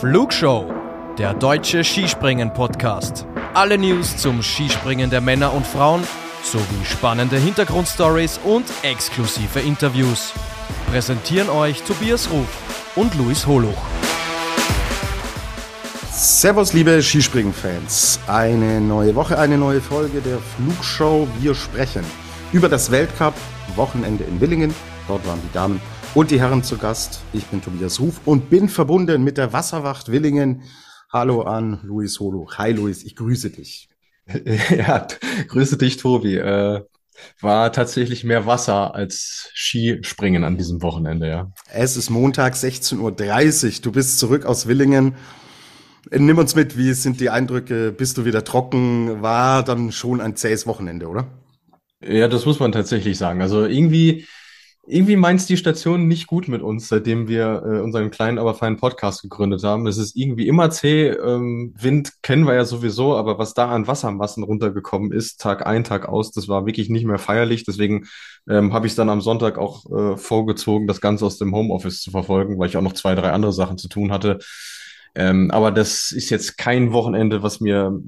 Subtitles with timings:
[0.00, 0.72] Flugshow,
[1.18, 3.26] der deutsche Skispringen-Podcast.
[3.54, 6.04] Alle News zum Skispringen der Männer und Frauen
[6.44, 10.32] sowie spannende Hintergrundstories und exklusive Interviews.
[10.92, 12.46] Präsentieren euch Tobias Ruf
[12.94, 13.74] und Luis Holuch.
[16.12, 18.20] Servus, liebe Skispringen-Fans.
[18.28, 21.26] Eine neue Woche, eine neue Folge der Flugshow.
[21.40, 22.04] Wir sprechen
[22.52, 24.72] über das Weltcup-Wochenende in Willingen.
[25.08, 25.80] Dort waren die Damen
[26.14, 27.20] und die Herren zu Gast.
[27.32, 30.62] Ich bin Tobias Ruf und bin verbunden mit der Wasserwacht Willingen.
[31.12, 32.48] Hallo an Luis Holo.
[32.56, 33.88] Hi Luis, ich grüße dich.
[34.70, 35.06] Ja,
[35.48, 36.36] grüße dich, Tobi.
[36.36, 36.82] Äh,
[37.40, 41.52] war tatsächlich mehr Wasser als Skispringen an diesem Wochenende, ja.
[41.72, 43.82] Es ist Montag 16.30 Uhr.
[43.82, 45.14] Du bist zurück aus Willingen.
[46.10, 47.92] Nimm uns mit, wie sind die Eindrücke?
[47.92, 49.22] Bist du wieder trocken?
[49.22, 51.26] War dann schon ein zähes Wochenende, oder?
[52.00, 53.42] Ja, das muss man tatsächlich sagen.
[53.42, 54.26] Also irgendwie
[54.88, 58.78] irgendwie meint die Station nicht gut mit uns, seitdem wir äh, unseren kleinen, aber feinen
[58.78, 59.86] Podcast gegründet haben.
[59.86, 61.08] Es ist irgendwie immer zäh.
[61.08, 65.84] Ähm, Wind kennen wir ja sowieso, aber was da an Wassermassen runtergekommen ist, Tag ein,
[65.84, 67.64] Tag aus, das war wirklich nicht mehr feierlich.
[67.64, 68.06] Deswegen
[68.48, 72.10] ähm, habe ich dann am Sonntag auch äh, vorgezogen, das Ganze aus dem Homeoffice zu
[72.10, 74.38] verfolgen, weil ich auch noch zwei, drei andere Sachen zu tun hatte.
[75.14, 78.00] Ähm, aber das ist jetzt kein Wochenende, was mir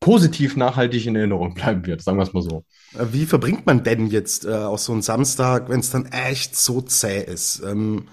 [0.00, 2.64] positiv nachhaltig in Erinnerung bleiben wird, sagen wir es mal so.
[2.98, 6.56] Äh, wie verbringt man denn jetzt äh, auch so einen Samstag, wenn es dann echt
[6.56, 7.62] so zäh ist?
[7.64, 8.08] Ähm,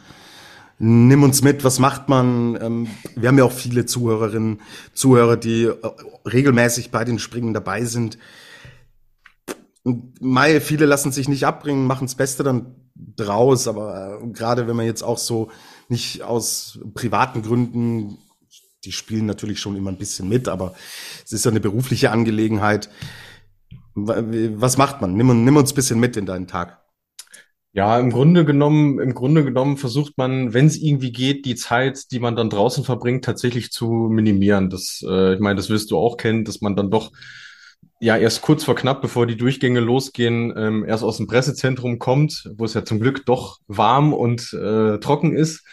[0.79, 2.57] nimm uns mit, was macht man?
[2.61, 4.61] Ähm, wir haben ja auch viele Zuhörerinnen,
[4.93, 5.75] Zuhörer, die äh,
[6.25, 8.17] regelmäßig bei den Springen dabei sind.
[10.19, 12.75] Mai, viele lassen sich nicht abbringen, machen das Beste dann
[13.15, 15.49] draus, aber äh, gerade wenn man jetzt auch so
[15.87, 18.17] nicht aus privaten Gründen
[18.87, 20.73] die spielen natürlich schon immer ein bisschen mit, aber
[21.25, 22.89] es ist ja eine berufliche Angelegenheit.
[23.93, 25.13] Was macht man?
[25.13, 26.81] Nimm, nimm uns ein bisschen mit in deinen Tag.
[27.73, 32.11] Ja, im Grunde genommen, im Grunde genommen versucht man, wenn es irgendwie geht, die Zeit,
[32.11, 34.69] die man dann draußen verbringt, tatsächlich zu minimieren.
[34.69, 37.11] Das, äh, ich meine, das wirst du auch kennen, dass man dann doch
[37.99, 42.49] ja erst kurz vor knapp, bevor die Durchgänge losgehen, ähm, erst aus dem Pressezentrum kommt,
[42.55, 45.63] wo es ja zum Glück doch warm und äh, trocken ist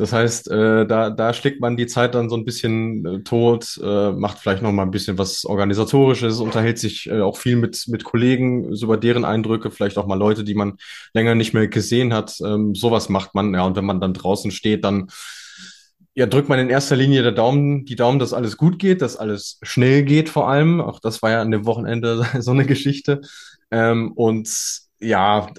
[0.00, 3.78] das heißt, äh, da, da schlägt man die Zeit dann so ein bisschen äh, tot,
[3.84, 7.84] äh, macht vielleicht noch mal ein bisschen was Organisatorisches, unterhält sich äh, auch viel mit,
[7.86, 10.78] mit Kollegen über deren Eindrücke, vielleicht auch mal Leute, die man
[11.12, 12.34] länger nicht mehr gesehen hat.
[12.42, 13.62] Ähm, sowas macht man, ja.
[13.62, 15.08] Und wenn man dann draußen steht, dann
[16.14, 19.18] ja, drückt man in erster Linie der Daumen, die Daumen, dass alles gut geht, dass
[19.18, 20.80] alles schnell geht vor allem.
[20.80, 23.20] Auch das war ja an dem Wochenende so eine Geschichte.
[23.70, 24.48] Ähm, und
[24.98, 25.52] ja,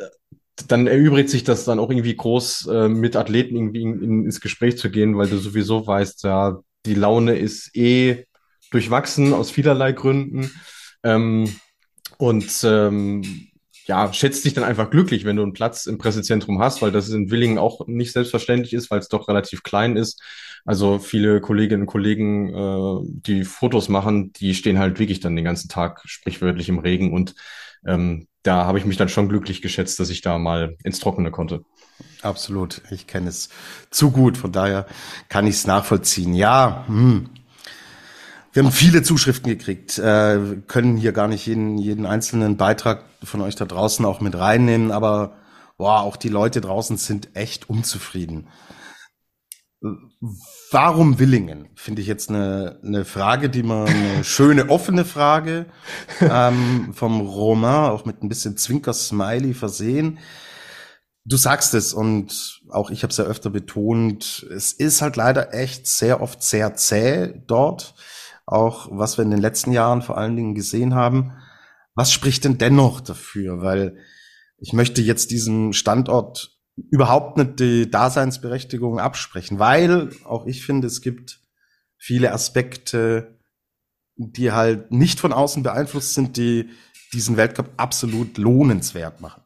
[0.67, 4.41] dann erübrigt sich das dann auch irgendwie groß, äh, mit Athleten irgendwie in, in, ins
[4.41, 8.25] Gespräch zu gehen, weil du sowieso weißt, ja, die Laune ist eh
[8.71, 10.51] durchwachsen aus vielerlei Gründen.
[11.03, 11.55] Ähm,
[12.17, 13.23] und ähm,
[13.85, 17.09] ja, schätzt dich dann einfach glücklich, wenn du einen Platz im Pressezentrum hast, weil das
[17.09, 20.21] in Willingen auch nicht selbstverständlich ist, weil es doch relativ klein ist.
[20.63, 25.45] Also viele Kolleginnen und Kollegen, äh, die Fotos machen, die stehen halt wirklich dann den
[25.45, 27.35] ganzen Tag sprichwörtlich im Regen und
[27.85, 31.31] ähm, da habe ich mich dann schon glücklich geschätzt, dass ich da mal ins Trockene
[31.31, 31.63] konnte.
[32.21, 32.81] Absolut.
[32.91, 33.49] Ich kenne es
[33.89, 34.37] zu gut.
[34.37, 34.85] Von daher
[35.29, 36.33] kann ich es nachvollziehen.
[36.33, 37.29] Ja, hm.
[38.53, 43.41] wir haben viele Zuschriften gekriegt, äh, können hier gar nicht jeden, jeden einzelnen Beitrag von
[43.41, 45.35] euch da draußen auch mit reinnehmen, aber
[45.77, 48.47] boah, auch die Leute draußen sind echt unzufrieden.
[49.81, 51.69] Warum Willingen?
[51.75, 55.65] Finde ich jetzt eine, eine Frage, die man, eine schöne offene Frage
[56.19, 60.19] ähm, vom Roman, auch mit ein bisschen Zwinker-Smiley versehen.
[61.25, 65.53] Du sagst es und auch ich habe es ja öfter betont, es ist halt leider
[65.53, 67.95] echt sehr oft sehr zäh dort,
[68.45, 71.33] auch was wir in den letzten Jahren vor allen Dingen gesehen haben.
[71.95, 73.61] Was spricht denn dennoch dafür?
[73.61, 73.97] Weil
[74.57, 81.01] ich möchte jetzt diesen Standort überhaupt nicht die Daseinsberechtigung absprechen, weil auch ich finde, es
[81.01, 81.39] gibt
[81.97, 83.37] viele Aspekte,
[84.15, 86.69] die halt nicht von außen beeinflusst sind, die
[87.13, 89.43] diesen Weltcup absolut lohnenswert machen.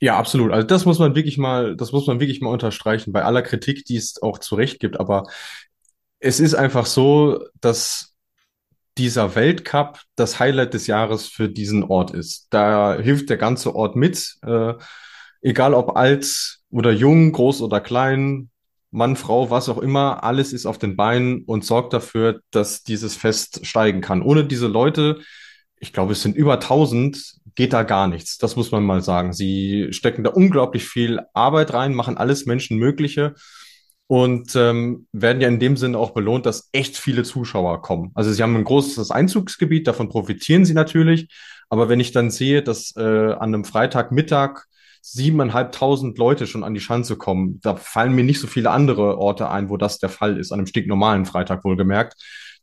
[0.00, 0.50] Ja, absolut.
[0.50, 3.84] Also das muss man wirklich mal, das muss man wirklich mal unterstreichen, bei aller Kritik,
[3.84, 4.98] die es auch zu Recht gibt.
[4.98, 5.28] Aber
[6.18, 8.16] es ist einfach so, dass
[8.98, 12.48] dieser Weltcup das Highlight des Jahres für diesen Ort ist.
[12.50, 14.36] Da hilft der ganze Ort mit.
[14.42, 14.74] Äh,
[15.42, 18.50] egal ob alt oder jung, groß oder klein,
[18.90, 23.16] Mann, Frau, was auch immer, alles ist auf den Beinen und sorgt dafür, dass dieses
[23.16, 24.20] Fest steigen kann.
[24.20, 25.20] Ohne diese Leute,
[25.76, 28.36] ich glaube, es sind über 1000, geht da gar nichts.
[28.36, 29.32] Das muss man mal sagen.
[29.32, 33.34] Sie stecken da unglaublich viel Arbeit rein, machen alles Menschenmögliche
[34.08, 38.10] und ähm, werden ja in dem Sinne auch belohnt, dass echt viele Zuschauer kommen.
[38.14, 41.28] Also sie haben ein großes Einzugsgebiet, davon profitieren sie natürlich.
[41.70, 44.66] Aber wenn ich dann sehe, dass äh, an einem Freitagmittag
[45.02, 47.60] siebeneinhalbtausend Leute schon an die Schanze kommen.
[47.60, 50.60] Da fallen mir nicht so viele andere Orte ein, wo das der Fall ist, an
[50.60, 52.14] einem stinknormalen Freitag wohlgemerkt.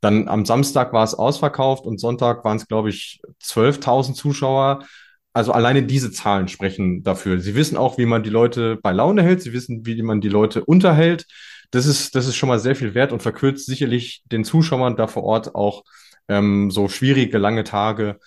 [0.02, 4.86] Dann am Samstag war es ausverkauft und Sonntag waren es, glaube ich, 12.000 Zuschauer.
[5.34, 7.42] Also alleine diese Zahlen sprechen dafür.
[7.42, 9.42] Sie wissen auch, wie man die Leute bei Laune hält.
[9.42, 11.26] Sie wissen, wie man die Leute unterhält.
[11.72, 15.08] Das ist, das ist schon mal sehr viel wert und verkürzt sicherlich den Zuschauern da
[15.08, 15.84] vor Ort auch
[16.30, 18.18] ähm, so schwierige, lange Tage.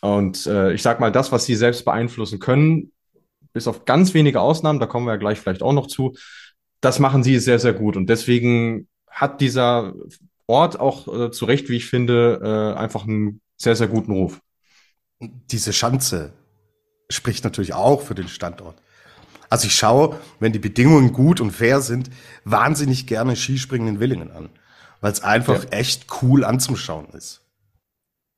[0.00, 2.92] Und äh, ich sag mal, das, was sie selbst beeinflussen können,
[3.56, 6.14] bis auf ganz wenige Ausnahmen, da kommen wir ja gleich vielleicht auch noch zu,
[6.82, 7.96] das machen sie sehr, sehr gut.
[7.96, 9.94] Und deswegen hat dieser
[10.46, 14.42] Ort auch äh, zu Recht, wie ich finde, äh, einfach einen sehr, sehr guten Ruf.
[15.20, 16.34] Diese Schanze
[17.08, 18.76] spricht natürlich auch für den Standort.
[19.48, 22.10] Also ich schaue, wenn die Bedingungen gut und fair sind,
[22.44, 24.50] wahnsinnig gerne Skispringen in Willingen an,
[25.00, 25.70] weil es einfach ja.
[25.70, 27.45] echt cool anzuschauen ist.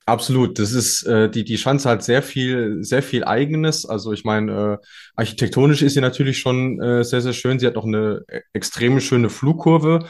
[0.08, 3.84] Absolut, das ist äh, die die Schanze hat sehr viel sehr viel eigenes.
[3.84, 7.58] Also ich meine, äh, architektonisch ist sie natürlich schon äh, sehr sehr schön.
[7.58, 10.08] Sie hat auch eine äh, extrem schöne Flugkurve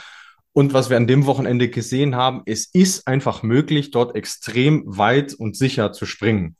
[0.52, 5.34] und was wir an dem Wochenende gesehen haben, es ist einfach möglich, dort extrem weit
[5.34, 6.54] und sicher zu springen.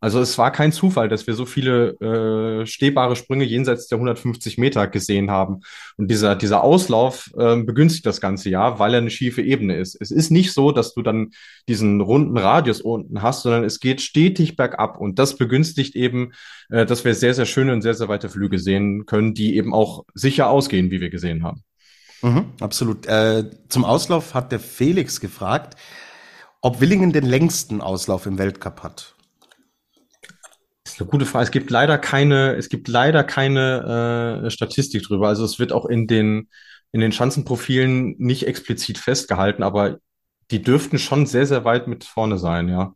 [0.00, 4.58] Also es war kein Zufall, dass wir so viele äh, stehbare Sprünge jenseits der 150
[4.58, 5.60] Meter gesehen haben.
[5.96, 9.96] Und dieser, dieser Auslauf äh, begünstigt das ganze Jahr, weil er eine schiefe Ebene ist.
[10.00, 11.30] Es ist nicht so, dass du dann
[11.66, 14.98] diesen runden Radius unten hast, sondern es geht stetig bergab.
[14.98, 16.32] Und das begünstigt eben,
[16.68, 19.72] äh, dass wir sehr, sehr schöne und sehr, sehr weite Flüge sehen können, die eben
[19.72, 21.62] auch sicher ausgehen, wie wir gesehen haben.
[22.22, 23.06] Mhm, absolut.
[23.06, 25.76] Äh, zum Auslauf hat der Felix gefragt,
[26.60, 29.15] ob Willingen den längsten Auslauf im Weltcup hat.
[30.86, 31.42] Das ist eine gute Frage.
[31.42, 35.26] Es gibt leider keine, es gibt leider keine äh, Statistik drüber.
[35.26, 36.48] Also es wird auch in den
[36.92, 39.98] in den Schanzenprofilen nicht explizit festgehalten, aber
[40.52, 42.94] die dürften schon sehr, sehr weit mit vorne sein, ja.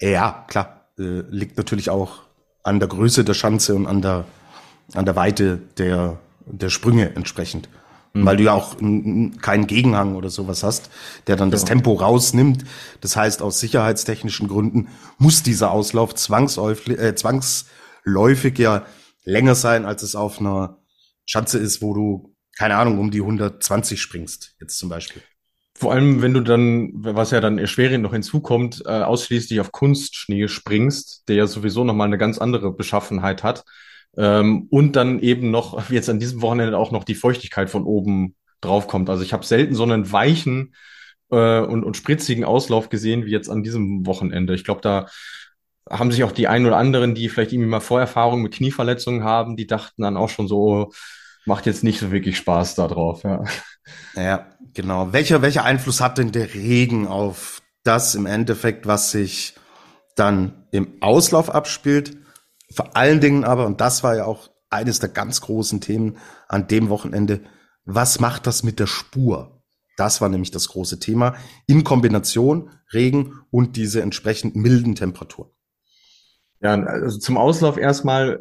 [0.00, 0.90] Ja, klar.
[0.98, 2.22] Äh, liegt natürlich auch
[2.64, 4.24] an der Größe der Schanze und an der,
[4.94, 7.68] an der Weite der, der Sprünge entsprechend
[8.14, 8.24] mhm.
[8.24, 10.90] weil du ja auch keinen Gegenhang oder sowas hast,
[11.26, 11.52] der dann ja.
[11.52, 12.64] das Tempo rausnimmt.
[13.00, 14.88] Das heißt, aus sicherheitstechnischen Gründen
[15.18, 18.86] muss dieser Auslauf zwangsläufig, äh, zwangsläufig ja
[19.24, 20.78] länger sein, als es auf einer
[21.26, 25.22] Schanze ist, wo du, keine Ahnung, um die 120 springst, jetzt zum Beispiel.
[25.76, 30.46] Vor allem, wenn du dann, was ja dann erschwerend noch hinzukommt, äh, ausschließlich auf Kunstschnee
[30.46, 33.64] springst, der ja sowieso nochmal eine ganz andere Beschaffenheit hat.
[34.16, 38.34] Ähm, und dann eben noch, jetzt an diesem Wochenende auch noch die Feuchtigkeit von oben
[38.60, 39.10] draufkommt.
[39.10, 40.74] Also ich habe selten so einen weichen
[41.30, 44.54] äh, und, und spritzigen Auslauf gesehen wie jetzt an diesem Wochenende.
[44.54, 45.06] Ich glaube, da
[45.88, 49.56] haben sich auch die einen oder anderen, die vielleicht irgendwie mal Vorerfahrungen mit Knieverletzungen haben,
[49.56, 50.92] die dachten dann auch schon so,
[51.44, 53.22] macht jetzt nicht so wirklich Spaß da drauf.
[53.22, 53.44] Ja.
[54.16, 55.12] ja, genau.
[55.12, 59.54] Welcher, welcher Einfluss hat denn der Regen auf das im Endeffekt, was sich
[60.16, 62.16] dann im Auslauf abspielt?
[62.74, 66.18] Vor allen Dingen aber, und das war ja auch eines der ganz großen Themen
[66.48, 67.42] an dem Wochenende,
[67.84, 69.62] was macht das mit der Spur?
[69.96, 71.36] Das war nämlich das große Thema
[71.66, 75.50] in Kombination Regen und diese entsprechend milden Temperaturen.
[76.64, 78.40] Ja, also zum Auslauf erstmal,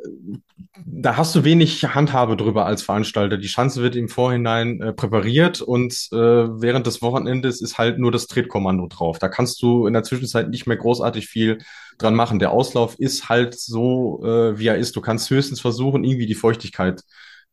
[0.85, 3.37] da hast du wenig Handhabe drüber als Veranstalter.
[3.37, 8.13] Die Schanze wird im Vorhinein äh, präpariert und äh, während des Wochenendes ist halt nur
[8.13, 9.19] das Tretkommando drauf.
[9.19, 11.57] Da kannst du in der Zwischenzeit nicht mehr großartig viel
[11.97, 12.39] dran machen.
[12.39, 14.95] Der Auslauf ist halt so, äh, wie er ist.
[14.95, 17.03] Du kannst höchstens versuchen, irgendwie die Feuchtigkeit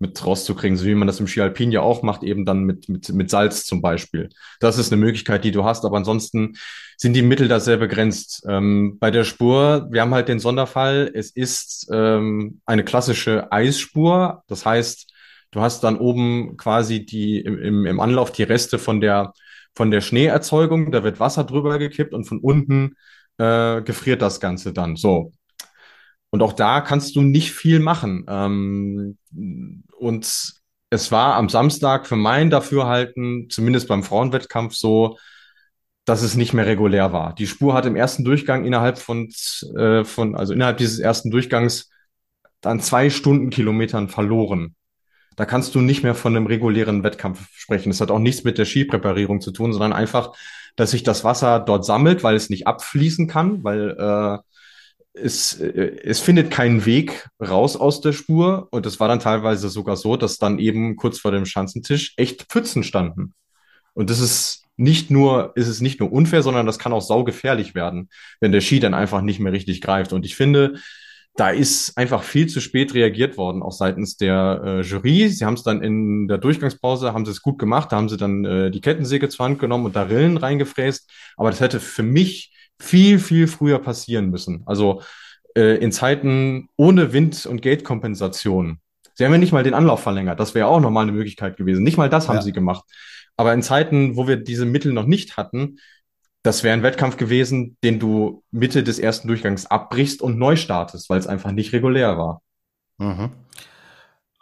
[0.01, 3.11] mit rauszukriegen, so wie man das im Ski ja auch macht, eben dann mit, mit,
[3.11, 4.31] mit Salz zum Beispiel.
[4.59, 6.55] Das ist eine Möglichkeit, die du hast, aber ansonsten
[6.97, 8.45] sind die Mittel da sehr begrenzt.
[8.49, 14.43] Ähm, bei der Spur, wir haben halt den Sonderfall, es ist ähm, eine klassische Eisspur,
[14.49, 15.13] das heißt,
[15.51, 19.33] du hast dann oben quasi die im, im Anlauf die Reste von der
[19.75, 22.97] von der Schneeerzeugung, da wird Wasser drüber gekippt und von unten
[23.39, 24.97] äh, gefriert das Ganze dann.
[24.97, 25.33] So.
[26.31, 28.25] Und auch da kannst du nicht viel machen.
[28.29, 29.19] Ähm,
[30.01, 30.55] und
[30.91, 35.19] es war am Samstag für mein Dafürhalten, zumindest beim Frauenwettkampf so,
[36.05, 37.35] dass es nicht mehr regulär war.
[37.35, 39.29] Die Spur hat im ersten Durchgang innerhalb von,
[39.77, 41.91] äh, von also innerhalb dieses ersten Durchgangs
[42.61, 44.75] dann zwei Stundenkilometern verloren.
[45.37, 47.91] Da kannst du nicht mehr von einem regulären Wettkampf sprechen.
[47.91, 50.33] Das hat auch nichts mit der Skipräparierung zu tun, sondern einfach,
[50.77, 54.39] dass sich das Wasser dort sammelt, weil es nicht abfließen kann, weil äh,
[55.13, 58.69] es, äh, es findet keinen Weg raus aus der Spur.
[58.71, 62.45] Und es war dann teilweise sogar so, dass dann eben kurz vor dem Schanzentisch echt
[62.45, 63.35] Pfützen standen.
[63.95, 67.75] Und das ist nicht nur, ist es nicht nur unfair, sondern das kann auch saugefährlich
[67.75, 68.09] werden,
[68.41, 70.13] wenn der Ski dann einfach nicht mehr richtig greift.
[70.13, 70.75] Und ich finde,
[71.37, 75.29] da ist einfach viel zu spät reagiert worden, auch seitens der äh, Jury.
[75.29, 78.17] Sie haben es dann in der Durchgangspause, haben sie es gut gemacht, da haben sie
[78.17, 81.11] dann äh, die Kettensäge zur Hand genommen und da Rillen reingefräst.
[81.37, 84.63] Aber das hätte für mich viel, viel früher passieren müssen.
[84.67, 85.03] Also
[85.55, 88.81] äh, in Zeiten ohne Wind- und Geldkompensation.
[89.15, 90.41] Sie haben ja nicht mal den Anlauf verlängert.
[90.41, 91.85] Das wäre auch nochmal eine Möglichkeit gewesen.
[91.85, 92.43] Nicht mal das haben ja.
[92.43, 92.85] sie gemacht.
[93.37, 95.79] Aber in Zeiten, wo wir diese Mittel noch nicht hatten,
[96.43, 101.11] das wäre ein Wettkampf gewesen, den du Mitte des ersten Durchgangs abbrichst und neu startest,
[101.11, 102.43] weil es einfach nicht regulär war.
[102.97, 103.31] Mhm.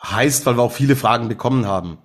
[0.02, 1.98] Heißt, weil wir auch viele Fragen bekommen haben.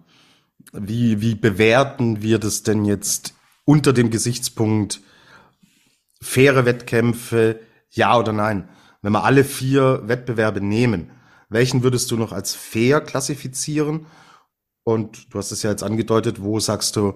[0.71, 3.35] Wie, wie bewerten wir das denn jetzt
[3.65, 5.01] unter dem Gesichtspunkt
[6.23, 8.69] faire Wettkämpfe, ja oder nein?
[9.01, 11.11] Wenn wir alle vier Wettbewerbe nehmen,
[11.49, 14.07] welchen würdest du noch als fair klassifizieren?
[14.83, 17.13] Und du hast es ja jetzt angedeutet, wo sagst du,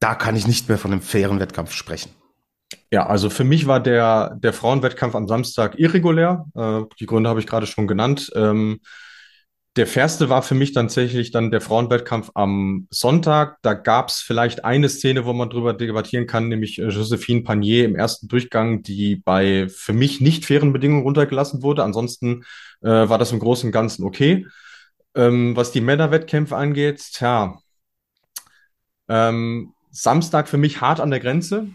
[0.00, 2.10] da kann ich nicht mehr von einem fairen Wettkampf sprechen.
[2.90, 6.46] Ja, also für mich war der, der Frauenwettkampf am Samstag irregulär.
[6.54, 8.30] Äh, die Gründe habe ich gerade schon genannt.
[8.34, 8.80] Ähm,
[9.76, 13.58] der fairste war für mich tatsächlich dann der Frauenwettkampf am Sonntag.
[13.60, 17.84] Da gab es vielleicht eine Szene, wo man drüber debattieren kann, nämlich äh, Josephine Panier
[17.84, 21.84] im ersten Durchgang, die bei für mich nicht fairen Bedingungen runtergelassen wurde.
[21.84, 22.44] Ansonsten
[22.80, 24.46] äh, war das im Großen und Ganzen okay.
[25.14, 27.58] Ähm, was die Männerwettkämpfe angeht, tja,
[29.08, 31.68] ähm, Samstag für mich hart an der Grenze.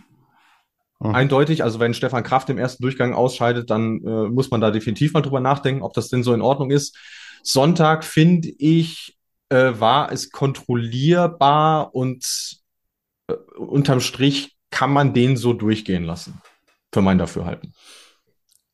[0.99, 1.15] Mhm.
[1.15, 5.13] Eindeutig, also wenn Stefan Kraft im ersten Durchgang ausscheidet, dann äh, muss man da definitiv
[5.13, 6.97] mal drüber nachdenken, ob das denn so in Ordnung ist.
[7.43, 9.17] Sonntag, finde ich,
[9.49, 12.61] äh, war es kontrollierbar und
[13.27, 16.41] äh, unterm Strich kann man den so durchgehen lassen.
[16.93, 17.73] Für mein Dafürhalten.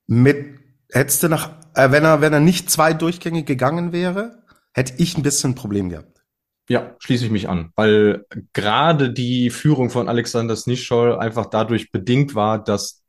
[0.07, 0.59] Mit,
[0.91, 4.43] hättest du nach, äh, wenn er, wenn er nicht zwei Durchgänge gegangen wäre,
[4.73, 6.23] hätte ich ein bisschen ein Problem gehabt.
[6.69, 12.35] Ja, schließe ich mich an, weil gerade die Führung von Alexander Snischol einfach dadurch bedingt
[12.35, 13.03] war, dass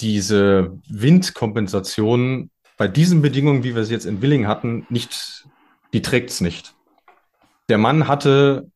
[0.00, 2.50] diese Windkompensation
[2.82, 5.46] bei diesen Bedingungen, wie wir es jetzt in Willing hatten, nicht,
[5.92, 6.74] die trägt es nicht.
[7.68, 8.72] Der Mann hatte,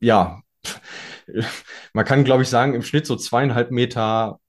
[0.00, 0.40] ja,
[1.92, 4.40] man kann, glaube ich, sagen, im Schnitt so zweieinhalb Meter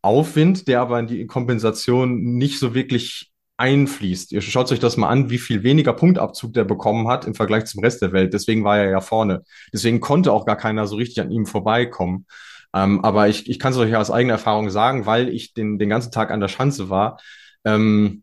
[0.00, 4.32] Aufwind, der aber in die Kompensation nicht so wirklich einfließt.
[4.32, 7.66] Ihr schaut euch das mal an, wie viel weniger Punktabzug der bekommen hat im Vergleich
[7.66, 8.32] zum Rest der Welt.
[8.32, 9.42] Deswegen war er ja vorne.
[9.72, 12.26] Deswegen konnte auch gar keiner so richtig an ihm vorbeikommen.
[12.74, 15.78] Ähm, aber ich, ich kann es euch ja aus eigener Erfahrung sagen, weil ich den,
[15.78, 17.18] den ganzen Tag an der Schanze war.
[17.64, 18.22] Ähm,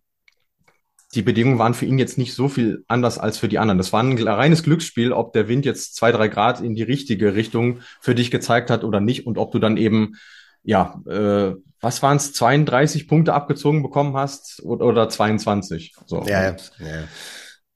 [1.14, 3.78] die Bedingungen waren für ihn jetzt nicht so viel anders als für die anderen.
[3.78, 7.36] Das war ein reines Glücksspiel, ob der Wind jetzt zwei, drei Grad in die richtige
[7.36, 10.16] Richtung für dich gezeigt hat oder nicht und ob du dann eben
[10.64, 11.54] ja, äh,
[11.86, 15.96] was waren es, 32 Punkte abgezogen bekommen hast oder, oder 22?
[16.08, 16.24] So.
[16.24, 17.08] Ja, und, ja.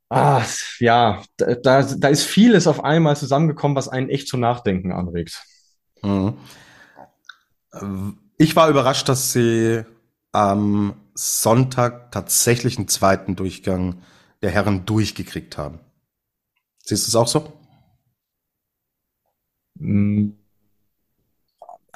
[0.10, 0.44] Ah,
[0.80, 5.44] ja, da, da ist vieles auf einmal zusammengekommen, was einen echt zum Nachdenken anregt.
[6.02, 6.34] Mhm.
[8.40, 9.84] Ich war überrascht, dass sie
[10.32, 14.02] am Sonntag tatsächlich einen zweiten Durchgang
[14.42, 15.80] der Herren durchgekriegt haben.
[16.84, 17.54] Siehst du es auch so?
[19.76, 20.39] Mhm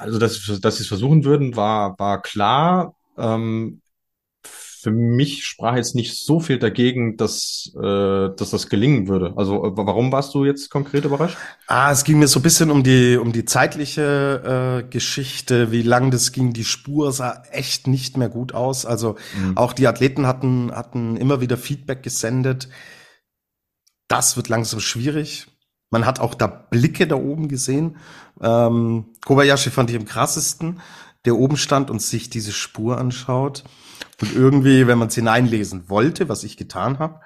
[0.04, 2.94] also, dass, dass sie es versuchen würden, war, war klar.
[3.16, 3.80] Ähm,
[4.84, 7.80] für mich sprach jetzt nicht so viel dagegen, dass, äh,
[8.36, 9.32] dass das gelingen würde.
[9.36, 11.38] Also äh, warum warst du jetzt konkret überrascht?
[11.66, 15.80] Ah, es ging mir so ein bisschen um die um die zeitliche äh, Geschichte, wie
[15.80, 16.52] lang das ging.
[16.52, 18.84] Die Spur sah echt nicht mehr gut aus.
[18.84, 19.56] Also mhm.
[19.56, 22.68] auch die Athleten hatten hatten immer wieder Feedback gesendet.
[24.06, 25.46] Das wird langsam schwierig.
[25.94, 27.98] Man hat auch da Blicke da oben gesehen.
[28.42, 30.80] Ähm, Kobayashi fand ich am krassesten,
[31.24, 33.62] der oben stand und sich diese Spur anschaut.
[34.20, 37.20] Und irgendwie, wenn man es hineinlesen wollte, was ich getan habe,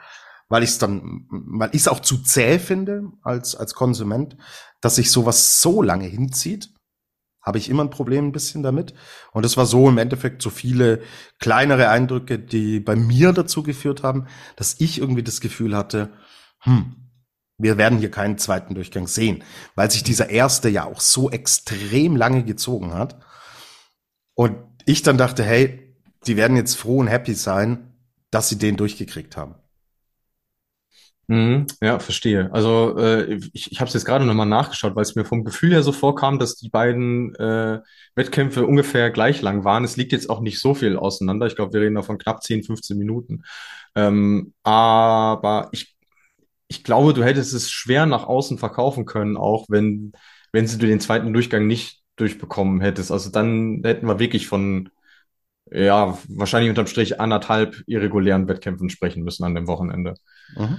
[0.51, 4.37] weil ich es dann, weil ich es auch zu zäh finde als, als Konsument,
[4.83, 6.69] dass sich sowas so lange hinzieht,
[7.41, 8.93] habe ich immer ein Problem ein bisschen damit.
[9.33, 11.01] Und es war so im Endeffekt so viele
[11.39, 16.13] kleinere Eindrücke, die bei mir dazu geführt haben, dass ich irgendwie das Gefühl hatte,
[16.59, 17.08] hm,
[17.59, 19.43] wir werden hier keinen zweiten Durchgang sehen,
[19.75, 23.21] weil sich dieser erste ja auch so extrem lange gezogen hat.
[24.35, 25.95] Und ich dann dachte, hey,
[26.27, 27.93] die werden jetzt froh und happy sein,
[28.31, 29.57] dass sie den durchgekriegt haben.
[31.31, 32.49] Mhm, ja, verstehe.
[32.55, 35.73] Also äh, ich, ich habe es jetzt gerade nochmal nachgeschaut, weil es mir vom Gefühl
[35.73, 37.81] her so vorkam, dass die beiden äh,
[38.15, 39.85] Wettkämpfe ungefähr gleich lang waren.
[39.85, 41.47] Es liegt jetzt auch nicht so viel auseinander.
[41.47, 43.43] Ich glaube, wir reden da von knapp 10, 15 Minuten.
[43.95, 45.98] Ähm, aber ich
[46.69, 50.13] ich glaube, du hättest es schwer nach außen verkaufen können, auch wenn,
[50.53, 53.11] wenn sie du den zweiten Durchgang nicht durchbekommen hättest.
[53.11, 54.91] Also dann hätten wir wirklich von,
[55.71, 60.15] ja, wahrscheinlich unterm Strich anderthalb irregulären Wettkämpfen sprechen müssen an dem Wochenende.
[60.57, 60.79] Mhm.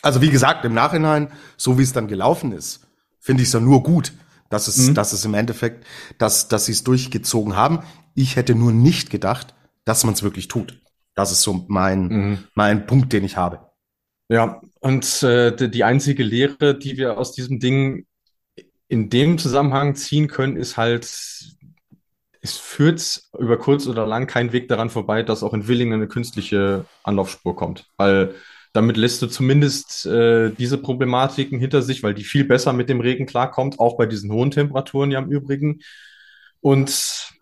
[0.00, 2.86] Also wie gesagt, im Nachhinein, so wie es dann gelaufen ist,
[3.20, 4.12] finde ich es ja nur gut,
[4.48, 4.94] dass es, mhm.
[4.94, 5.84] dass es im Endeffekt,
[6.16, 7.80] dass, dass sie es durchgezogen haben.
[8.14, 9.54] Ich hätte nur nicht gedacht,
[9.84, 10.80] dass man es wirklich tut.
[11.14, 12.38] Das ist so mein, mhm.
[12.54, 13.67] mein Punkt, den ich habe.
[14.28, 18.06] Ja, und äh, die einzige Lehre, die wir aus diesem Ding
[18.88, 21.04] in dem Zusammenhang ziehen können, ist halt,
[22.40, 26.08] es führt über kurz oder lang kein Weg daran vorbei, dass auch in Willingen eine
[26.08, 27.86] künstliche Anlaufspur kommt.
[27.96, 28.34] Weil
[28.74, 33.00] damit lässt du zumindest äh, diese Problematiken hinter sich, weil die viel besser mit dem
[33.00, 35.80] Regen klarkommt, auch bei diesen hohen Temperaturen ja im Übrigen.
[36.60, 37.32] Und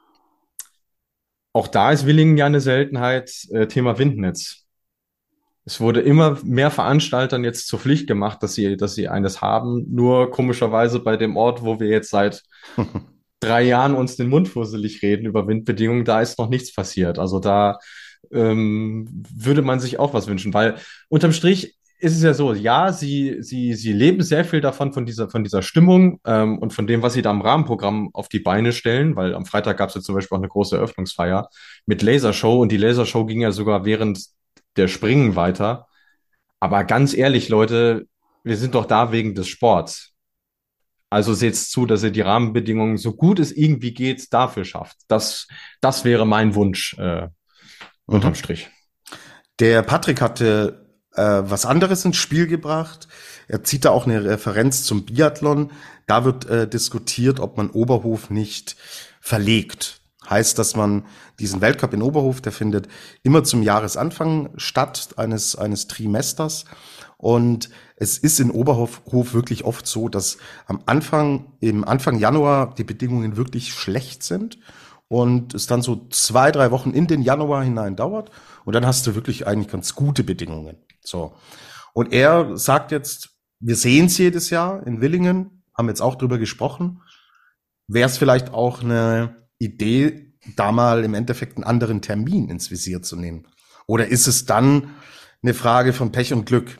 [1.52, 4.65] auch da ist Willingen ja eine Seltenheit, äh, Thema Windnetz.
[5.66, 9.84] Es wurde immer mehr Veranstaltern jetzt zur Pflicht gemacht, dass sie, dass sie eines haben.
[9.92, 12.44] Nur komischerweise bei dem Ort, wo wir jetzt seit
[13.40, 17.18] drei Jahren uns den Mund fusselig reden über Windbedingungen, da ist noch nichts passiert.
[17.18, 17.78] Also da
[18.30, 20.76] ähm, würde man sich auch was wünschen, weil
[21.08, 25.04] unterm Strich ist es ja so, ja, sie, sie, sie leben sehr viel davon, von
[25.04, 28.38] dieser, von dieser Stimmung ähm, und von dem, was sie da im Rahmenprogramm auf die
[28.38, 31.48] Beine stellen, weil am Freitag gab es ja zum Beispiel auch eine große Eröffnungsfeier
[31.86, 34.20] mit Lasershow und die Lasershow ging ja sogar während
[34.76, 35.86] der Springen weiter.
[36.60, 38.06] Aber ganz ehrlich, Leute,
[38.44, 40.12] wir sind doch da wegen des Sports.
[41.10, 44.96] Also seht zu, dass ihr die Rahmenbedingungen so gut es irgendwie geht dafür schafft.
[45.08, 45.46] Das,
[45.80, 47.28] das wäre mein Wunsch äh,
[48.06, 48.36] unterm mhm.
[48.36, 48.70] Strich.
[49.58, 53.08] Der Patrick hatte äh, was anderes ins Spiel gebracht.
[53.48, 55.70] Er zieht da auch eine Referenz zum Biathlon.
[56.06, 58.76] Da wird äh, diskutiert, ob man Oberhof nicht
[59.20, 60.00] verlegt.
[60.28, 61.04] Heißt, dass man
[61.38, 62.88] diesen Weltcup in Oberhof, der findet
[63.22, 66.64] immer zum Jahresanfang statt, eines, eines Trimesters.
[67.16, 69.00] Und es ist in Oberhof
[69.32, 74.58] wirklich oft so, dass am Anfang, im Anfang Januar die Bedingungen wirklich schlecht sind
[75.08, 78.30] und es dann so zwei, drei Wochen in den Januar hinein dauert
[78.64, 80.76] und dann hast du wirklich eigentlich ganz gute Bedingungen.
[81.00, 81.34] So.
[81.94, 83.30] Und er sagt jetzt,
[83.60, 87.00] wir sehen es jedes Jahr in Willingen, haben jetzt auch drüber gesprochen.
[87.86, 93.02] Wäre es vielleicht auch eine Idee, da mal im Endeffekt einen anderen Termin ins Visier
[93.02, 93.46] zu nehmen?
[93.86, 94.94] Oder ist es dann
[95.42, 96.78] eine Frage von Pech und Glück?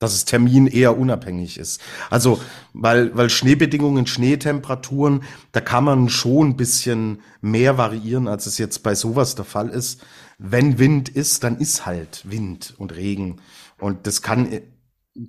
[0.00, 1.80] dass es Termin eher unabhängig ist.
[2.08, 2.40] Also,
[2.72, 8.82] weil, weil Schneebedingungen, Schneetemperaturen, da kann man schon ein bisschen mehr variieren, als es jetzt
[8.82, 10.02] bei sowas der Fall ist.
[10.38, 13.42] Wenn Wind ist, dann ist halt Wind und Regen.
[13.78, 14.62] Und das kann,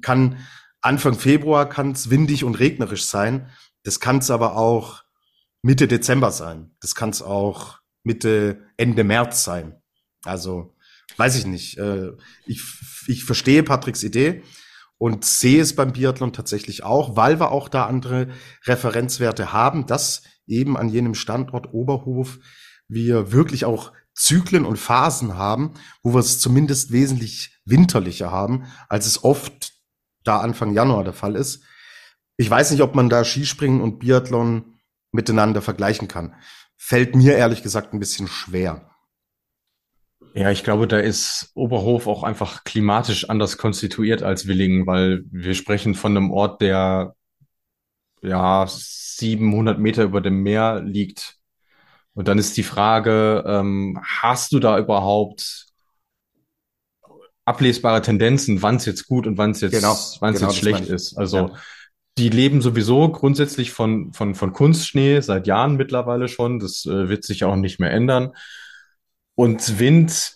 [0.01, 0.37] kann
[0.79, 3.49] Anfang Februar kann es windig und regnerisch sein.
[3.83, 5.03] Das kann es aber auch
[5.61, 6.75] Mitte Dezember sein.
[6.81, 9.81] Das kann es auch Mitte, Ende März sein.
[10.23, 10.75] Also,
[11.17, 11.77] weiß ich nicht.
[11.77, 12.11] Äh,
[12.45, 12.61] ich,
[13.07, 14.43] ich verstehe Patricks Idee
[14.97, 18.29] und sehe es beim Biathlon tatsächlich auch, weil wir auch da andere
[18.65, 22.39] Referenzwerte haben, dass eben an jenem Standort Oberhof
[22.87, 29.05] wir wirklich auch Zyklen und Phasen haben, wo wir es zumindest wesentlich winterlicher haben, als
[29.05, 29.73] es oft
[30.23, 31.63] da Anfang Januar der Fall ist.
[32.37, 34.70] Ich weiß nicht, ob man da Skispringen und Biathlon
[35.11, 36.35] miteinander vergleichen kann.
[36.77, 38.89] Fällt mir ehrlich gesagt ein bisschen schwer.
[40.33, 45.53] Ja, ich glaube, da ist Oberhof auch einfach klimatisch anders konstituiert als Willingen, weil wir
[45.53, 47.15] sprechen von einem Ort, der
[48.21, 51.37] ja 700 Meter über dem Meer liegt.
[52.13, 55.67] Und dann ist die Frage, ähm, hast du da überhaupt
[57.45, 60.59] ablesbare Tendenzen, wann es jetzt gut und wann es jetzt, genau, wann es genau, jetzt
[60.59, 61.17] schlecht ist?
[61.17, 61.55] Also ja.
[62.17, 66.59] Die leben sowieso grundsätzlich von, von, von Kunstschnee seit Jahren mittlerweile schon.
[66.59, 68.33] Das äh, wird sich auch nicht mehr ändern.
[69.35, 70.35] Und Wind,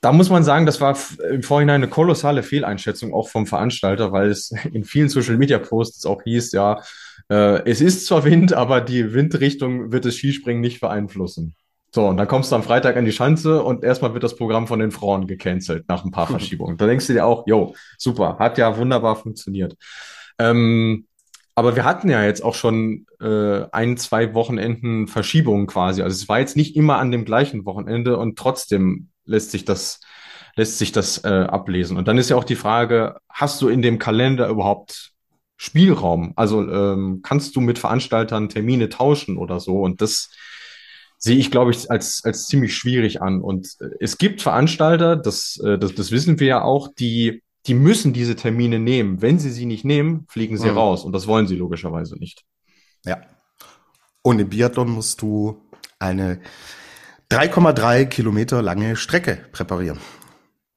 [0.00, 0.98] da muss man sagen, das war
[1.30, 6.06] im Vorhinein eine kolossale Fehleinschätzung auch vom Veranstalter, weil es in vielen Social Media Posts
[6.06, 6.82] auch hieß, ja,
[7.28, 11.54] äh, es ist zwar Wind, aber die Windrichtung wird das Skispringen nicht beeinflussen.
[11.94, 14.66] So, und dann kommst du am Freitag an die Schanze und erstmal wird das Programm
[14.66, 16.76] von den Frauen gecancelt nach ein paar Verschiebungen.
[16.76, 19.76] Da denkst du dir auch, jo, super, hat ja wunderbar funktioniert.
[20.38, 21.06] Ähm,
[21.54, 26.02] aber wir hatten ja jetzt auch schon äh, ein, zwei Wochenenden Verschiebungen quasi.
[26.02, 30.00] Also es war jetzt nicht immer an dem gleichen Wochenende und trotzdem lässt sich das,
[30.54, 31.96] lässt sich das äh, ablesen.
[31.96, 35.12] Und dann ist ja auch die Frage, hast du in dem Kalender überhaupt
[35.56, 36.34] Spielraum?
[36.36, 39.80] Also ähm, kannst du mit Veranstaltern Termine tauschen oder so?
[39.80, 40.28] Und das
[41.26, 43.42] sehe ich, glaube ich, als, als ziemlich schwierig an.
[43.42, 47.74] Und äh, es gibt Veranstalter, das, äh, das, das wissen wir ja auch, die die
[47.74, 49.22] müssen diese Termine nehmen.
[49.22, 50.78] Wenn sie sie nicht nehmen, fliegen sie mhm.
[50.78, 51.04] raus.
[51.04, 52.44] Und das wollen sie logischerweise nicht.
[53.04, 53.18] Ja.
[54.22, 55.60] Und im Biathlon musst du
[55.98, 56.40] eine
[57.30, 59.98] 3,3 Kilometer lange Strecke präparieren.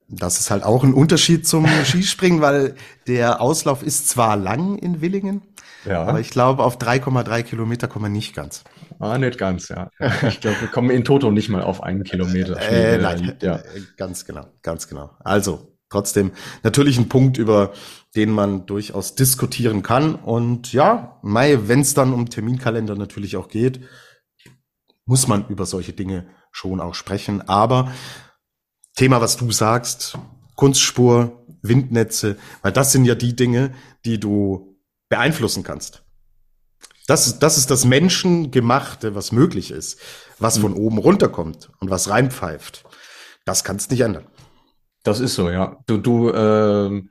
[0.08, 5.02] Das ist halt auch ein Unterschied zum Skispringen, weil der Auslauf ist zwar lang in
[5.02, 5.42] Willingen,
[5.86, 6.04] ja.
[6.04, 8.64] aber ich glaube, auf 3,3 Kilometer kommen wir nicht ganz.
[9.00, 9.90] Ah, nicht ganz, ja.
[10.28, 12.60] Ich glaube, wir kommen in Toto nicht mal auf einen Kilometer.
[12.60, 13.62] Äh, nein, ja.
[13.96, 15.12] ganz genau, ganz genau.
[15.20, 16.32] Also, trotzdem
[16.64, 17.72] natürlich ein Punkt, über
[18.16, 20.16] den man durchaus diskutieren kann.
[20.16, 23.82] Und ja, Mai, wenn es dann um Terminkalender natürlich auch geht,
[25.06, 27.48] muss man über solche Dinge schon auch sprechen.
[27.48, 27.92] Aber
[28.96, 30.18] Thema, was du sagst,
[30.56, 33.74] Kunstspur, Windnetze, weil das sind ja die Dinge,
[34.06, 34.78] die du
[35.10, 36.04] beeinflussen kannst.
[37.10, 40.00] Das, das ist das Menschengemachte, was möglich ist,
[40.38, 42.84] was von oben runterkommt und was reinpfeift.
[43.46, 44.28] Das kannst nicht ändern.
[45.02, 45.78] Das ist so, ja.
[45.88, 47.10] Du, du, ähm,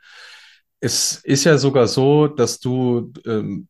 [0.79, 3.67] es ist ja sogar so, dass du ähm,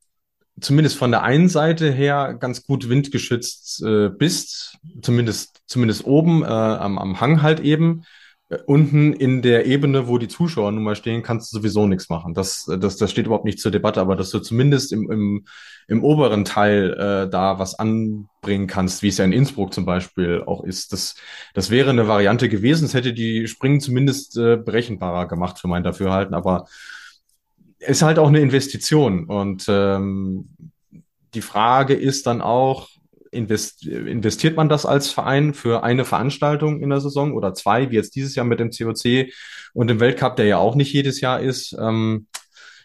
[0.61, 6.47] zumindest von der einen Seite her ganz gut windgeschützt äh, bist, zumindest, zumindest oben äh,
[6.47, 8.05] am, am Hang halt eben.
[8.65, 12.33] Unten in der Ebene, wo die Zuschauer nun mal stehen, kannst du sowieso nichts machen.
[12.33, 15.45] Das, das, das steht überhaupt nicht zur Debatte, aber dass du zumindest im, im,
[15.87, 20.43] im oberen Teil äh, da was anbringen kannst, wie es ja in Innsbruck zum Beispiel
[20.47, 21.17] auch ist, das,
[21.53, 22.87] das wäre eine Variante gewesen.
[22.87, 26.67] Es hätte die Springen zumindest äh, berechenbarer gemacht für mein Dafürhalten, aber
[27.81, 29.27] ist halt auch eine Investition.
[29.27, 30.49] Und ähm,
[31.35, 32.89] die Frage ist dann auch,
[33.31, 38.15] investiert man das als Verein für eine Veranstaltung in der Saison oder zwei, wie jetzt
[38.15, 39.33] dieses Jahr mit dem COC
[39.75, 41.77] und dem Weltcup, der ja auch nicht jedes Jahr ist?
[41.79, 42.27] Ähm,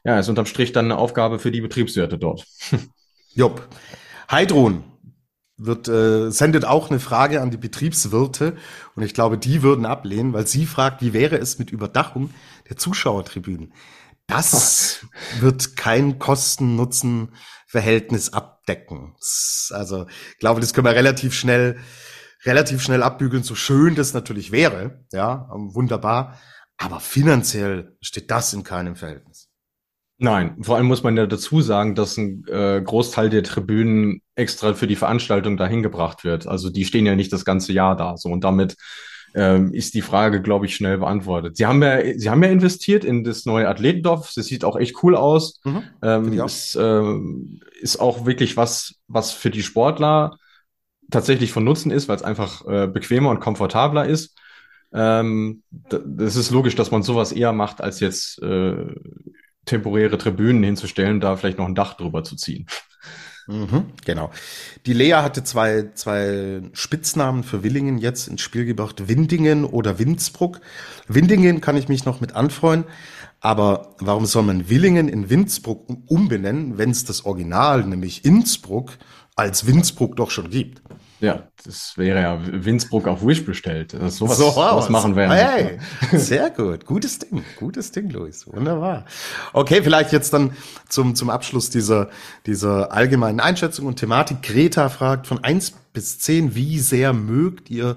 [0.03, 2.45] ja, ist unterm Strich dann eine Aufgabe für die Betriebswirte dort.
[3.35, 3.67] Job.
[4.29, 4.83] Heidrun
[5.57, 8.57] wird, äh, sendet auch eine Frage an die Betriebswirte
[8.95, 12.31] und ich glaube, die würden ablehnen, weil sie fragt, wie wäre es mit Überdachung
[12.69, 13.73] der Zuschauertribünen?
[14.27, 15.05] Das
[15.39, 19.15] wird kein Kosten-Nutzen-Verhältnis abdecken.
[19.71, 21.77] Also, ich glaube, das können wir relativ schnell,
[22.45, 26.39] relativ schnell abbügeln, so schön das natürlich wäre, ja, wunderbar.
[26.77, 29.49] Aber finanziell steht das in keinem Verhältnis.
[30.17, 34.73] Nein, vor allem muss man ja dazu sagen, dass ein äh, Großteil der Tribünen extra
[34.73, 36.47] für die Veranstaltung dahin gebracht wird.
[36.47, 38.15] Also die stehen ja nicht das ganze Jahr da.
[38.15, 38.75] So und damit
[39.35, 41.57] ähm, ist die Frage, glaube ich, schnell beantwortet.
[41.57, 44.31] Sie haben ja, Sie haben ja investiert in das neue Athletendorf.
[44.35, 45.59] Das sieht auch echt cool aus.
[45.63, 50.37] Mhm, ähm, ist, ähm, ist auch wirklich was, was für die Sportler
[51.09, 54.37] tatsächlich von Nutzen ist, weil es einfach äh, bequemer und komfortabler ist.
[54.93, 58.85] Ähm, das ist logisch, dass man sowas eher macht, als jetzt äh,
[59.65, 62.67] temporäre Tribünen hinzustellen, da vielleicht noch ein Dach drüber zu ziehen.
[63.47, 64.31] Mhm, genau.
[64.85, 69.09] Die Lea hatte zwei, zwei Spitznamen für Willingen jetzt ins Spiel gebracht.
[69.09, 70.61] Windingen oder Windsbruck.
[71.07, 72.85] Windingen kann ich mich noch mit anfreuen.
[73.41, 78.97] Aber warum soll man Willingen in Windsbruck umbenennen, wenn es das Original, nämlich Innsbruck,
[79.35, 80.81] als Windsbruck doch schon gibt?
[81.23, 83.93] Ja, das wäre ja Windsbruck auf Wish bestellt.
[83.93, 85.29] Das sowas, so was machen wir.
[85.29, 85.79] Hey,
[86.11, 86.85] sehr gut.
[86.85, 87.45] Gutes Ding.
[87.57, 88.45] Gutes Ding, Luis.
[88.45, 89.05] Wunderbar.
[89.53, 90.51] Okay, vielleicht jetzt dann
[90.89, 92.09] zum, zum Abschluss dieser,
[92.45, 94.41] dieser allgemeinen Einschätzung und Thematik.
[94.41, 97.95] Greta fragt von eins bis zehn, wie sehr mögt ihr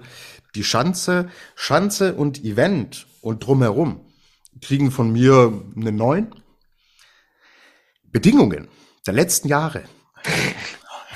[0.55, 4.03] die Schanze, Schanze und Event und drumherum?
[4.63, 6.33] Kriegen von mir eine neun.
[8.05, 8.69] Bedingungen
[9.05, 9.83] der letzten Jahre.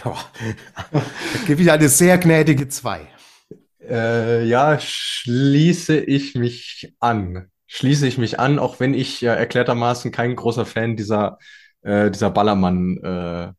[0.02, 0.16] Da
[1.46, 3.08] gebe ich eine sehr gnädige zwei.
[3.88, 7.50] Äh, ja, schließe ich mich an.
[7.66, 11.38] Schließe ich mich an, auch wenn ich ja erklärtermaßen kein großer Fan dieser,
[11.82, 13.52] äh, dieser Ballermann, äh,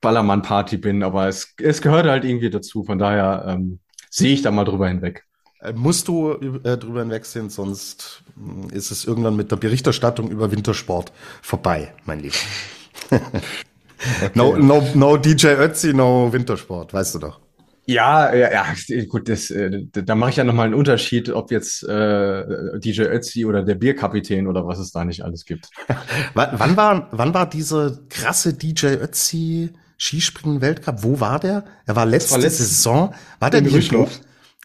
[0.00, 2.84] Ballermann-Party bin, aber es, es gehört halt irgendwie dazu.
[2.84, 5.24] Von daher ähm, sehe ich da mal drüber hinweg.
[5.60, 10.50] Äh, musst du äh, drüber hinwegsehen, sonst hm, ist es irgendwann mit der Berichterstattung über
[10.50, 12.36] Wintersport vorbei, mein Lieber.
[14.22, 14.30] Okay.
[14.34, 17.40] No, no, no DJ Ötzi, no Wintersport, weißt du doch.
[17.86, 21.82] Ja, ja, ja, gut, das, äh, da mache ich ja nochmal einen Unterschied, ob jetzt
[21.82, 25.70] äh, DJ Ötzi oder der Bierkapitän oder was es da nicht alles gibt.
[26.34, 31.02] wann, war, wann war diese krasse DJ Ötzi Skispringen-Weltcup?
[31.02, 31.64] Wo war der?
[31.84, 33.12] Er war letzte, war letzte Saison.
[33.38, 34.06] War der nicht in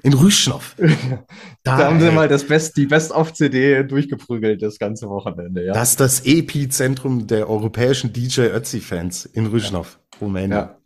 [0.06, 0.76] in Rüschnow.
[1.64, 5.66] da, da, haben sie mal das Best, die Best-of-CD durchgeprügelt das ganze Wochenende.
[5.66, 5.74] Ja.
[5.74, 10.20] Das ist das Epizentrum der europäischen DJ Ötzi-Fans in Rüschnow, ja.
[10.20, 10.52] Rumänien.
[10.52, 10.78] Ja.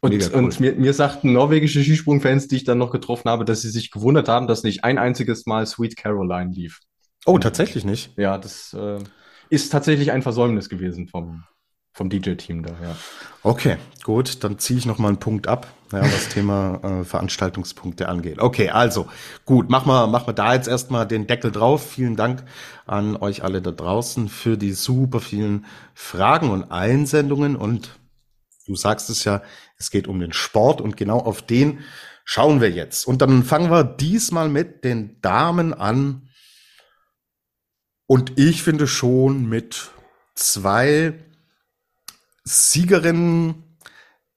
[0.00, 0.30] Und, cool.
[0.32, 3.90] und mir, mir sagten norwegische Skisprung-Fans, die ich dann noch getroffen habe, dass sie sich
[3.90, 6.78] gewundert haben, dass nicht ein einziges Mal Sweet Caroline lief.
[7.26, 8.12] Oh, tatsächlich nicht?
[8.16, 8.98] Ja, das äh,
[9.50, 11.42] ist tatsächlich ein Versäumnis gewesen vom,
[11.92, 12.96] vom DJ-Team da, ja.
[13.42, 18.08] Okay, gut, dann ziehe ich noch mal einen Punkt ab, ja, was Thema äh, Veranstaltungspunkte
[18.08, 18.40] angeht.
[18.40, 19.08] Okay, also
[19.44, 21.90] gut, machen wir, machen wir da jetzt erstmal den Deckel drauf.
[21.90, 22.44] Vielen Dank
[22.86, 27.98] an euch alle da draußen für die super vielen Fragen und Einsendungen und
[28.66, 29.42] du sagst es ja,
[29.78, 31.80] es geht um den Sport und genau auf den
[32.24, 33.06] schauen wir jetzt.
[33.06, 36.28] Und dann fangen wir diesmal mit den Damen an.
[38.06, 39.90] Und ich finde schon mit
[40.34, 41.14] zwei
[42.44, 43.67] Siegerinnen,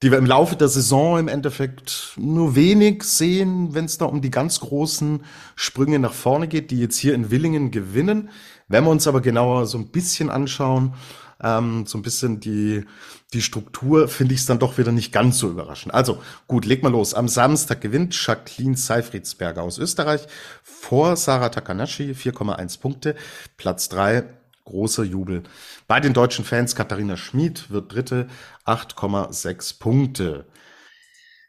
[0.02, 4.22] die wir im Laufe der Saison im Endeffekt nur wenig sehen, wenn es da um
[4.22, 5.24] die ganz großen
[5.56, 8.30] Sprünge nach vorne geht, die jetzt hier in Willingen gewinnen.
[8.68, 10.96] Wenn wir uns aber genauer so ein bisschen anschauen,
[11.44, 12.86] ähm, so ein bisschen die,
[13.34, 15.94] die Struktur, finde ich es dann doch wieder nicht ganz so überraschend.
[15.94, 17.14] Also gut, leg mal los.
[17.14, 20.22] Am Samstag gewinnt Jacqueline Seifriedsberger aus Österreich
[20.64, 23.16] vor Sarah Takanashi, 4,1 Punkte.
[23.58, 24.24] Platz drei
[24.64, 25.44] Großer Jubel.
[25.88, 28.28] Bei den deutschen Fans, Katharina Schmid wird Dritte,
[28.66, 30.46] 8,6 Punkte.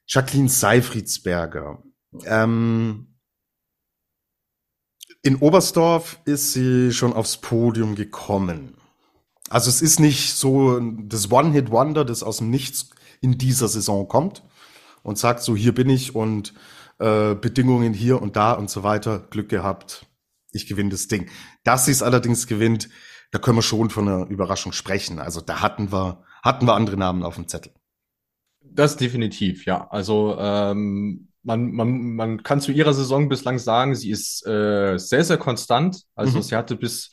[0.06, 1.82] Jacqueline Seifriedsberger.
[2.24, 3.12] Ähm,
[5.22, 8.76] in Oberstdorf ist sie schon aufs Podium gekommen.
[9.48, 14.42] Also es ist nicht so das One-Hit-Wonder, das aus dem Nichts in dieser Saison kommt
[15.02, 16.54] und sagt so, hier bin ich und
[16.98, 20.06] äh, Bedingungen hier und da und so weiter, Glück gehabt,
[20.52, 21.30] ich gewinne das Ding.
[21.64, 22.88] Dass sie es allerdings gewinnt,
[23.30, 25.18] da können wir schon von einer Überraschung sprechen.
[25.18, 27.72] Also da hatten wir, hatten wir andere Namen auf dem Zettel.
[28.60, 29.88] Das definitiv, ja.
[29.90, 35.24] Also ähm, man, man, man kann zu ihrer Saison bislang sagen, sie ist äh, sehr,
[35.24, 36.02] sehr konstant.
[36.14, 36.42] Also mhm.
[36.42, 37.10] sie hatte bis,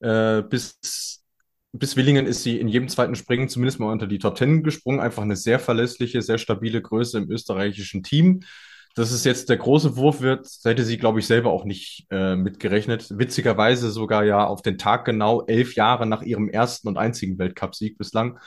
[0.00, 1.24] äh, bis,
[1.72, 5.00] bis Willingen ist sie in jedem zweiten Springen zumindest mal unter die Top Ten gesprungen.
[5.00, 8.40] Einfach eine sehr verlässliche, sehr stabile Größe im österreichischen Team.
[8.96, 12.34] Dass es jetzt der große Wurf wird, hätte sie, glaube ich, selber auch nicht äh,
[12.34, 13.06] mitgerechnet.
[13.10, 17.98] Witzigerweise sogar ja auf den Tag genau elf Jahre nach ihrem ersten und einzigen Weltcupsieg
[17.98, 18.38] bislang.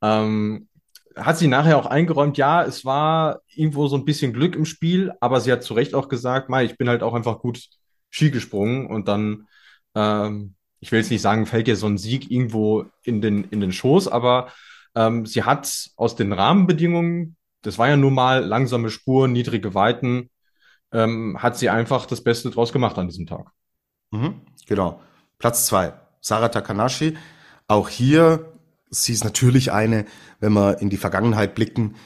[0.00, 0.68] Ähm,
[1.16, 5.12] hat sie nachher auch eingeräumt, ja, es war irgendwo so ein bisschen Glück im Spiel,
[5.20, 7.64] aber sie hat zu Recht auch gesagt, Mai, ich bin halt auch einfach gut
[8.10, 9.48] Ski gesprungen und dann,
[9.94, 13.60] ähm, ich will jetzt nicht sagen, fällt ihr so ein Sieg irgendwo in den, in
[13.60, 14.52] den Schoß, aber
[14.94, 17.36] ähm, sie hat aus den Rahmenbedingungen,
[17.66, 20.30] das war ja nun mal langsame Spuren, niedrige Weiten,
[20.92, 23.50] ähm, hat sie einfach das Beste draus gemacht an diesem Tag.
[24.10, 25.00] Mhm, genau.
[25.38, 27.16] Platz zwei, Sarah Takanashi.
[27.68, 28.52] Auch hier
[28.90, 30.06] sie ist natürlich eine,
[30.40, 31.96] wenn wir in die Vergangenheit blicken,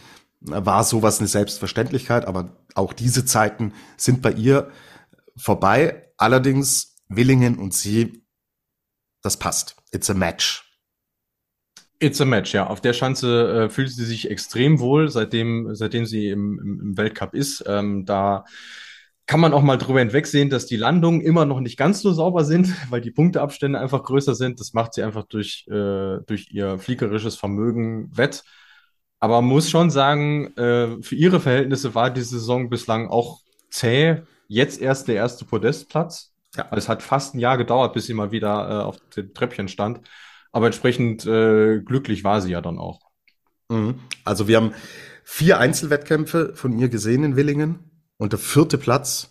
[0.40, 4.70] war sowas eine Selbstverständlichkeit, aber auch diese Zeiten sind bei ihr
[5.36, 6.08] vorbei.
[6.16, 8.24] Allerdings Willingen und sie,
[9.22, 9.76] das passt.
[9.92, 10.69] It's a match.
[12.02, 12.66] It's a match, ja.
[12.66, 17.34] Auf der Schanze äh, fühlt sie sich extrem wohl, seitdem, seitdem sie im, im, Weltcup
[17.34, 17.62] ist.
[17.66, 18.44] Ähm, da
[19.26, 22.44] kann man auch mal drüber hinwegsehen, dass die Landungen immer noch nicht ganz so sauber
[22.46, 24.60] sind, weil die Punkteabstände einfach größer sind.
[24.60, 28.44] Das macht sie einfach durch, äh, durch ihr fliegerisches Vermögen wett.
[29.18, 34.22] Aber man muss schon sagen, äh, für ihre Verhältnisse war die Saison bislang auch zäh.
[34.48, 36.32] Jetzt erst der erste Podestplatz.
[36.56, 36.66] Ja.
[36.72, 40.00] Es hat fast ein Jahr gedauert, bis sie mal wieder äh, auf dem Treppchen stand.
[40.52, 43.00] Aber entsprechend äh, glücklich war sie ja dann auch.
[43.68, 44.00] Mhm.
[44.24, 44.74] Also wir haben
[45.24, 47.78] vier Einzelwettkämpfe von ihr gesehen in Willingen.
[48.16, 49.30] Und der vierte Platz,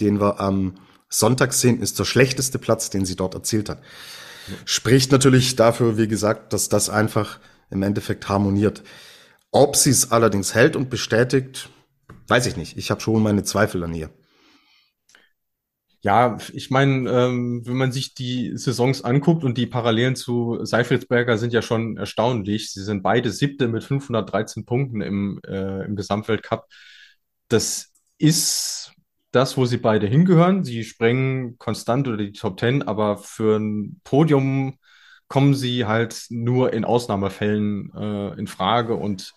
[0.00, 0.74] den wir am
[1.08, 3.80] Sonntag sehen, ist der schlechteste Platz, den sie dort erzielt hat.
[4.64, 8.82] Spricht natürlich dafür, wie gesagt, dass das einfach im Endeffekt harmoniert.
[9.50, 11.70] Ob sie es allerdings hält und bestätigt,
[12.28, 12.76] weiß ich nicht.
[12.76, 14.10] Ich habe schon meine Zweifel an ihr.
[16.02, 21.36] Ja, ich meine, ähm, wenn man sich die Saisons anguckt und die Parallelen zu Seifridsberger
[21.38, 22.72] sind ja schon erstaunlich.
[22.72, 26.66] Sie sind beide siebte mit 513 Punkten im, äh, im Gesamtweltcup.
[27.48, 28.92] Das ist
[29.32, 30.64] das, wo sie beide hingehören.
[30.64, 34.78] Sie sprengen konstant oder die Top Ten, aber für ein Podium
[35.28, 39.34] kommen sie halt nur in Ausnahmefällen äh, in Frage und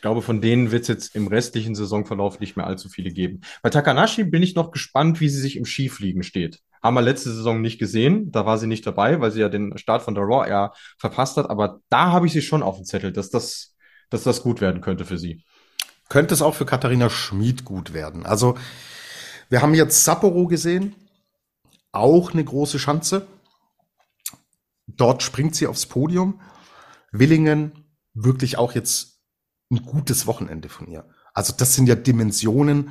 [0.00, 3.42] ich glaube, von denen wird es jetzt im restlichen Saisonverlauf nicht mehr allzu viele geben.
[3.60, 6.60] Bei Takanashi bin ich noch gespannt, wie sie sich im Skifliegen steht.
[6.82, 9.76] Haben wir letzte Saison nicht gesehen, da war sie nicht dabei, weil sie ja den
[9.76, 12.86] Start von der Raw Air verpasst hat, aber da habe ich sie schon auf dem
[12.86, 13.76] Zettel, dass das,
[14.08, 15.44] dass das gut werden könnte für sie
[16.08, 18.26] könnte es auch für Katharina Schmid gut werden.
[18.26, 18.56] Also
[19.48, 20.96] wir haben jetzt Sapporo gesehen,
[21.92, 23.28] auch eine große Schanze.
[24.88, 26.40] Dort springt sie aufs Podium.
[27.12, 29.19] Willingen wirklich auch jetzt
[29.70, 31.04] ein gutes Wochenende von ihr.
[31.32, 32.90] Also das sind ja Dimensionen,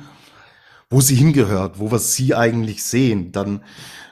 [0.88, 3.32] wo sie hingehört, wo wir sie eigentlich sehen.
[3.32, 3.62] Dann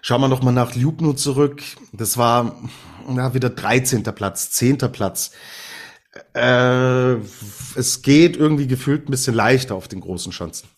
[0.02, 1.62] schauen wir noch mal nach Ljubno zurück.
[1.92, 2.56] Das war
[3.08, 4.02] ja, wieder 13.
[4.02, 4.78] Platz, 10.
[4.92, 5.32] Platz.
[6.34, 7.14] Äh,
[7.74, 10.68] es geht irgendwie gefühlt ein bisschen leichter auf den großen Schanzen.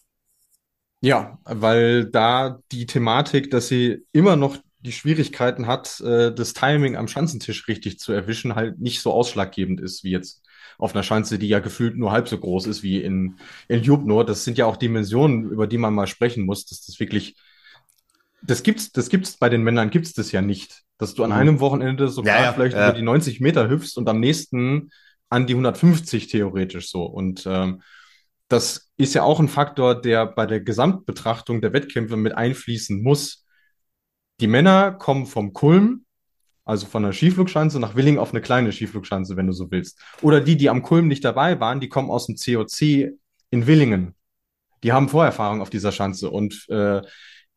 [1.02, 6.96] Ja, weil da die Thematik, dass sie immer noch die Schwierigkeiten hat, äh, das Timing
[6.96, 10.42] am Schanzentisch richtig zu erwischen, halt nicht so ausschlaggebend ist wie jetzt
[10.80, 13.36] auf einer Schanze, die ja gefühlt nur halb so groß ist wie in,
[13.68, 14.24] in Jubnor.
[14.24, 17.36] Das sind ja auch Dimensionen, über die man mal sprechen muss, dass das wirklich,
[18.42, 21.36] das gibt's, das gibt's bei den Männern gibt's das ja nicht, dass du an mhm.
[21.36, 22.88] einem Wochenende sogar ja, ja, vielleicht ja.
[22.88, 24.90] über die 90 Meter hüpfst und am nächsten
[25.28, 27.04] an die 150 theoretisch so.
[27.04, 27.82] Und ähm,
[28.48, 33.46] das ist ja auch ein Faktor, der bei der Gesamtbetrachtung der Wettkämpfe mit einfließen muss.
[34.40, 36.04] Die Männer kommen vom Kulm,
[36.70, 40.00] also von der Skiflugschanze nach Willing auf eine kleine Skiflugschanze, wenn du so willst.
[40.22, 43.12] Oder die, die am Kulm nicht dabei waren, die kommen aus dem COC
[43.50, 44.14] in Willingen.
[44.84, 47.02] Die haben Vorerfahrung auf dieser Schanze und äh,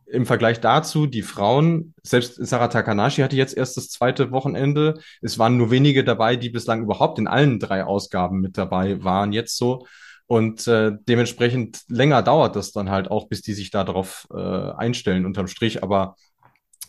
[0.08, 5.00] im Vergleich dazu, die Frauen, selbst Sarah Takanashi hatte jetzt erst das zweite Wochenende.
[5.22, 9.32] Es waren nur wenige dabei, die bislang überhaupt in allen drei Ausgaben mit dabei waren,
[9.32, 9.86] jetzt so.
[10.26, 15.26] Und äh, dementsprechend länger dauert das dann halt auch, bis die sich darauf äh, einstellen
[15.26, 15.84] unterm Strich.
[15.84, 16.16] Aber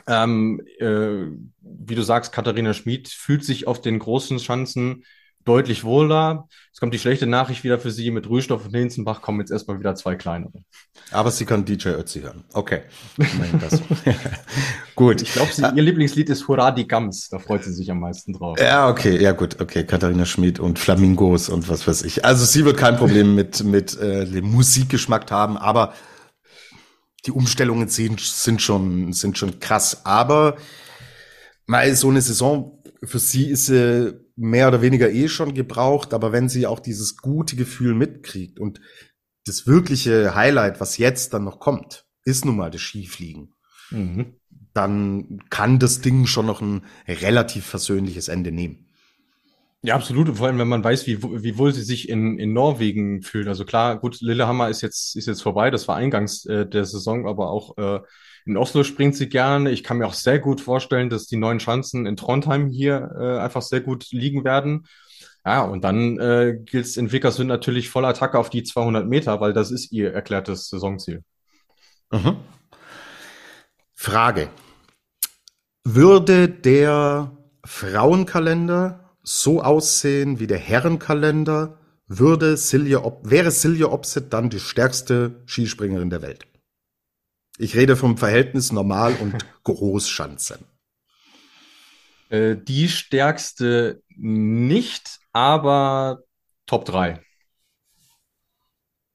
[0.06, 1.26] Ähm, äh,
[1.60, 5.04] wie du sagst, Katharina Schmid fühlt sich auf den großen Schanzen
[5.44, 6.48] deutlich wohler.
[6.72, 8.10] Es kommt die schlechte Nachricht wieder für sie.
[8.10, 10.64] Mit Rühstoff und Hinzenbach kommen jetzt erstmal wieder zwei kleinere.
[11.10, 12.44] Aber sie kann DJ Ötzi hören.
[12.52, 12.82] Okay.
[14.94, 15.22] gut.
[15.22, 17.28] Ich glaube, ihr Lieblingslied ist Hurra die Gams.
[17.28, 18.58] Da freut sie sich am meisten drauf.
[18.58, 19.22] Ja, okay.
[19.22, 19.60] Ja, gut.
[19.60, 19.84] Okay.
[19.84, 22.24] Katharina Schmid und Flamingos und was weiß ich.
[22.24, 25.94] Also sie wird kein Problem mit, mit äh, dem Musikgeschmack haben, aber
[27.26, 30.04] die Umstellungen sind, sind schon, sind schon krass.
[30.04, 30.56] Aber
[31.66, 36.32] mal so eine Saison für sie ist sie mehr oder weniger eh schon gebraucht, aber
[36.32, 38.80] wenn sie auch dieses gute Gefühl mitkriegt und
[39.46, 43.54] das wirkliche Highlight, was jetzt dann noch kommt, ist nun mal das Skifliegen.
[43.90, 44.36] Mhm.
[44.72, 48.83] Dann kann das Ding schon noch ein relativ versöhnliches Ende nehmen.
[49.84, 50.34] Ja, absolut.
[50.34, 53.46] Vor allem, wenn man weiß, wie, wie wohl sie sich in, in Norwegen fühlt.
[53.48, 55.70] Also klar, gut, Lillehammer ist jetzt, ist jetzt vorbei.
[55.70, 58.00] Das war eingangs äh, der Saison, aber auch äh,
[58.46, 59.70] in Oslo springt sie gerne.
[59.70, 63.38] Ich kann mir auch sehr gut vorstellen, dass die neuen Chancen in Trondheim hier äh,
[63.40, 64.86] einfach sehr gut liegen werden.
[65.44, 69.42] Ja, und dann äh, gilt es in Vickersund natürlich voller Attacke auf die 200 Meter,
[69.42, 71.22] weil das ist ihr erklärtes Saisonziel.
[72.10, 72.36] Mhm.
[73.92, 74.48] Frage.
[75.84, 84.60] Würde der Frauenkalender so aussehen wie der Herrenkalender, würde Silja, wäre Silja Opset dann die
[84.60, 86.46] stärkste Skispringerin der Welt.
[87.56, 90.58] Ich rede vom Verhältnis Normal- und Großschanze.
[92.28, 96.22] Äh, die stärkste nicht, aber
[96.66, 97.20] Top 3.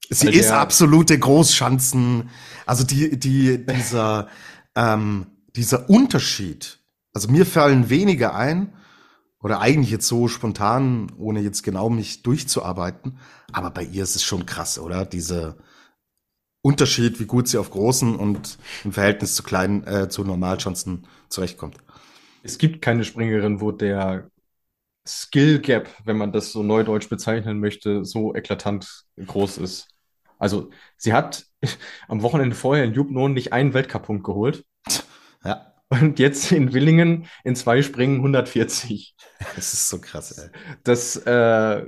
[0.10, 2.32] Sie Weil ist absolute Großschanzen.
[2.65, 4.28] Also die, die, dieser,
[4.76, 6.80] ähm, dieser Unterschied.
[7.13, 8.74] Also mir fallen wenige ein,
[9.41, 13.19] oder eigentlich jetzt so spontan, ohne jetzt genau mich durchzuarbeiten.
[13.52, 15.06] Aber bei ihr ist es schon krass, oder?
[15.06, 15.58] Diese
[16.62, 21.78] Unterschied, wie gut sie auf großen und im Verhältnis zu kleinen, äh, zu Normalchancen zurechtkommt.
[22.43, 24.30] Es gibt keine Springerin, wo der
[25.08, 29.88] Skill Gap, wenn man das so neudeutsch bezeichnen möchte, so eklatant groß ist.
[30.38, 31.45] Also sie hat
[32.08, 34.65] am Wochenende vorher in Jubnon nicht einen Weltcup-Punkt geholt.
[35.43, 35.73] Ja.
[35.89, 39.15] Und jetzt in Willingen in zwei Springen 140.
[39.56, 40.49] Das ist so krass, ey.
[40.84, 41.84] Das, äh,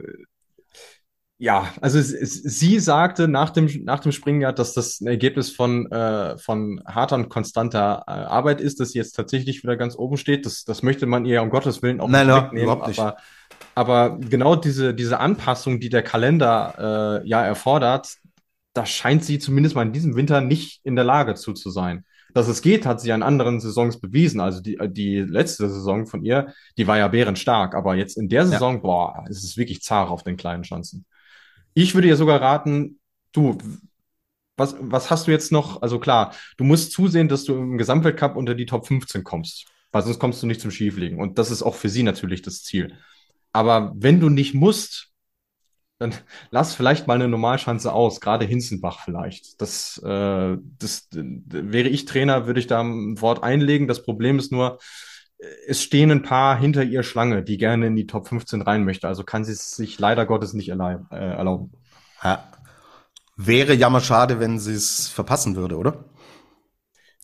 [1.38, 5.08] ja, also es, es, sie sagte nach dem, nach dem Springen ja, dass das ein
[5.08, 9.76] Ergebnis von, äh, von harter und konstanter äh, Arbeit ist, dass sie jetzt tatsächlich wieder
[9.76, 10.46] ganz oben steht.
[10.46, 12.64] Das, das möchte man ihr um Gottes Willen auch Nein, nicht wegnehmen.
[12.64, 13.00] Überhaupt nicht.
[13.00, 13.18] Aber,
[13.76, 18.18] aber genau diese, diese Anpassung, die der Kalender äh, ja erfordert,
[18.74, 22.06] da scheint sie zumindest mal in diesem Winter nicht in der Lage zu, zu sein
[22.34, 24.40] dass es geht, hat sie an anderen Saisons bewiesen.
[24.40, 28.46] Also die, die letzte Saison von ihr, die war ja bärenstark, aber jetzt in der
[28.46, 28.80] Saison, ja.
[28.80, 31.06] boah, ist es wirklich zart auf den kleinen Chancen.
[31.74, 33.00] Ich würde ihr sogar raten,
[33.32, 33.58] du,
[34.58, 35.82] was, was hast du jetzt noch?
[35.82, 40.04] Also klar, du musst zusehen, dass du im Gesamtweltcup unter die Top 15 kommst, weil
[40.04, 41.20] sonst kommst du nicht zum Skifliegen.
[41.20, 42.96] Und das ist auch für sie natürlich das Ziel.
[43.54, 45.11] Aber wenn du nicht musst,
[46.02, 46.16] dann
[46.50, 49.62] lass vielleicht mal eine Normalschanze aus, gerade Hinzenbach vielleicht.
[49.62, 53.88] Das, äh, das wäre ich Trainer, würde ich da ein Wort einlegen.
[53.88, 54.80] Das Problem ist nur,
[55.68, 59.08] es stehen ein paar hinter ihr Schlange, die gerne in die Top 15 rein möchte.
[59.08, 61.72] Also kann sie es sich leider Gottes nicht äh, erlauben.
[62.24, 62.50] Ja.
[63.38, 66.06] Wäre jammer schade, wenn sie es verpassen würde, oder?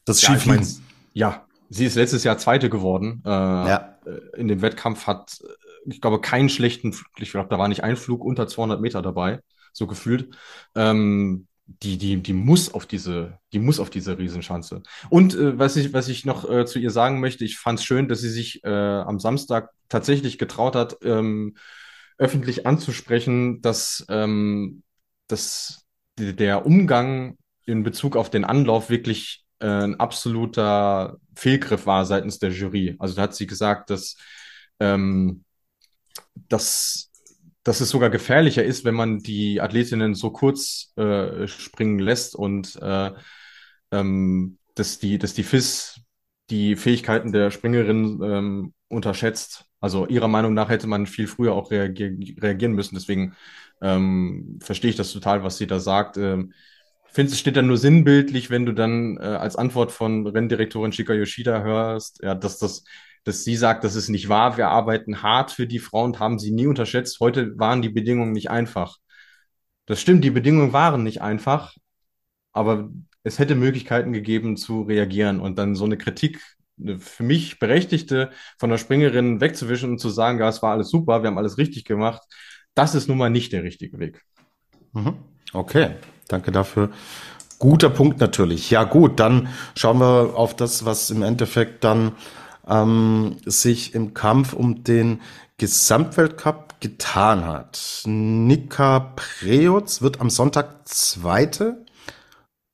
[0.06, 0.62] Das ja, Skifliegen.
[0.62, 3.24] Ich mein, ja, sie ist letztes Jahr Zweite geworden.
[3.26, 3.98] Äh, ja.
[4.06, 5.40] Äh, in dem Wettkampf hat
[5.88, 9.40] ich glaube, keinen schlechten, ich glaube, da war nicht ein Flug unter 200 Meter dabei,
[9.74, 10.36] so gefühlt.
[10.76, 14.84] Ähm, die, die, die muss auf diese, die muss auf diese Riesenschanze.
[15.10, 17.86] Und äh, was ich, was ich noch äh, zu ihr sagen möchte, ich fand es
[17.86, 21.58] schön, dass sie sich äh, am Samstag tatsächlich getraut hat, ähm,
[22.18, 24.84] öffentlich anzusprechen, dass, ähm,
[25.28, 25.86] dass
[26.18, 32.52] der Umgang in Bezug auf den Anlauf wirklich äh, ein absoluter Fehlgriff war seitens der
[32.52, 32.96] Jury.
[32.98, 34.16] Also da hat sie gesagt, dass
[34.80, 35.44] ähm,
[36.50, 37.12] dass,
[37.64, 42.76] dass es sogar gefährlicher ist, wenn man die Athletinnen so kurz äh, springen lässt und
[42.82, 43.12] äh,
[43.92, 46.02] ähm, dass die, dass die FIS
[46.50, 49.66] die Fähigkeiten der Springerin ähm, unterschätzt.
[49.80, 52.96] Also ihrer Meinung nach hätte man viel früher auch reagier reagieren müssen.
[52.96, 53.36] Deswegen
[53.82, 56.18] ähm, verstehe ich das total, was sie da sagt.
[56.18, 56.54] Ähm,
[57.08, 60.92] ich finde, es steht dann nur sinnbildlich, wenn du dann äh, als Antwort von Renndirektorin
[60.92, 62.84] Shika Yoshida hörst, ja, dass das
[63.28, 66.40] dass sie sagt, das ist nicht wahr, wir arbeiten hart für die Frauen und haben
[66.40, 67.20] sie nie unterschätzt.
[67.20, 69.00] Heute waren die Bedingungen nicht einfach.
[69.86, 71.76] Das stimmt, die Bedingungen waren nicht einfach,
[72.54, 72.90] aber
[73.24, 76.42] es hätte Möglichkeiten gegeben zu reagieren und dann so eine Kritik,
[77.00, 81.22] für mich berechtigte, von der Springerin wegzuwischen und zu sagen, ja, es war alles super,
[81.22, 82.22] wir haben alles richtig gemacht.
[82.76, 84.22] Das ist nun mal nicht der richtige Weg.
[84.94, 85.16] Mhm.
[85.52, 85.96] Okay,
[86.30, 86.92] danke dafür.
[87.60, 88.70] Guter Punkt natürlich.
[88.70, 92.14] Ja gut, dann schauen wir auf das, was im Endeffekt dann
[92.68, 95.22] ähm, sich im Kampf um den
[95.58, 98.04] Gesamtweltcup getan hat.
[98.06, 101.86] Nika Preutz wird am Sonntag Zweite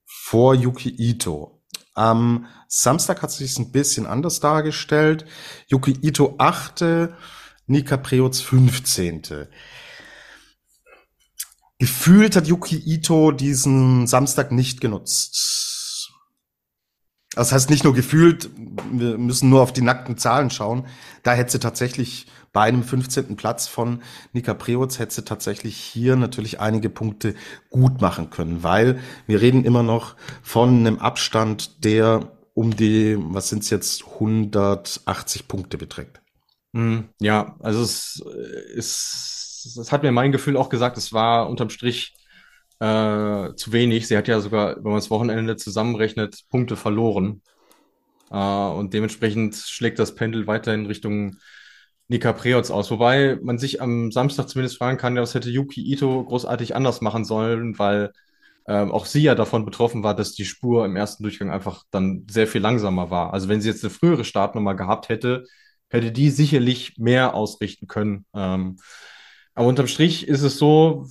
[0.06, 1.62] vor Yuki Ito.
[1.94, 5.26] Am Samstag hat sich ein bisschen anders dargestellt.
[5.68, 7.16] Yuki Ito achte,
[7.68, 9.48] Nika Preutz 15.
[11.78, 15.73] Gefühlt hat Yuki Ito diesen Samstag nicht genutzt.
[17.36, 18.50] Das heißt nicht nur gefühlt,
[18.92, 20.86] wir müssen nur auf die nackten Zahlen schauen.
[21.24, 23.36] Da hätte sie tatsächlich bei einem 15.
[23.36, 27.34] Platz von Nika Preutz hätte sie tatsächlich hier natürlich einige Punkte
[27.72, 33.50] gut machen können, weil wir reden immer noch von einem Abstand, der um die, was
[33.50, 36.22] sind es jetzt, 180 Punkte beträgt.
[36.76, 38.24] Hm, ja, also es
[38.76, 42.16] ist, es hat mir mein Gefühl auch gesagt, es war unterm Strich
[42.84, 44.08] äh, zu wenig.
[44.08, 47.42] Sie hat ja sogar, wenn man das Wochenende zusammenrechnet, Punkte verloren.
[48.30, 51.38] Äh, und dementsprechend schlägt das Pendel weiterhin Richtung
[52.10, 52.92] Nika Preots aus.
[52.92, 57.24] Wobei man sich am Samstag zumindest fragen kann, was hätte Yuki Ito großartig anders machen
[57.24, 58.12] sollen, weil
[58.68, 62.26] ähm, auch sie ja davon betroffen war, dass die Spur im ersten Durchgang einfach dann
[62.30, 63.34] sehr viel langsamer war.
[63.34, 65.46] Also wenn sie jetzt eine frühere Startnummer gehabt hätte,
[65.90, 68.26] hätte die sicherlich mehr ausrichten können.
[68.34, 68.78] Ähm,
[69.56, 71.08] aber unterm Strich ist es so,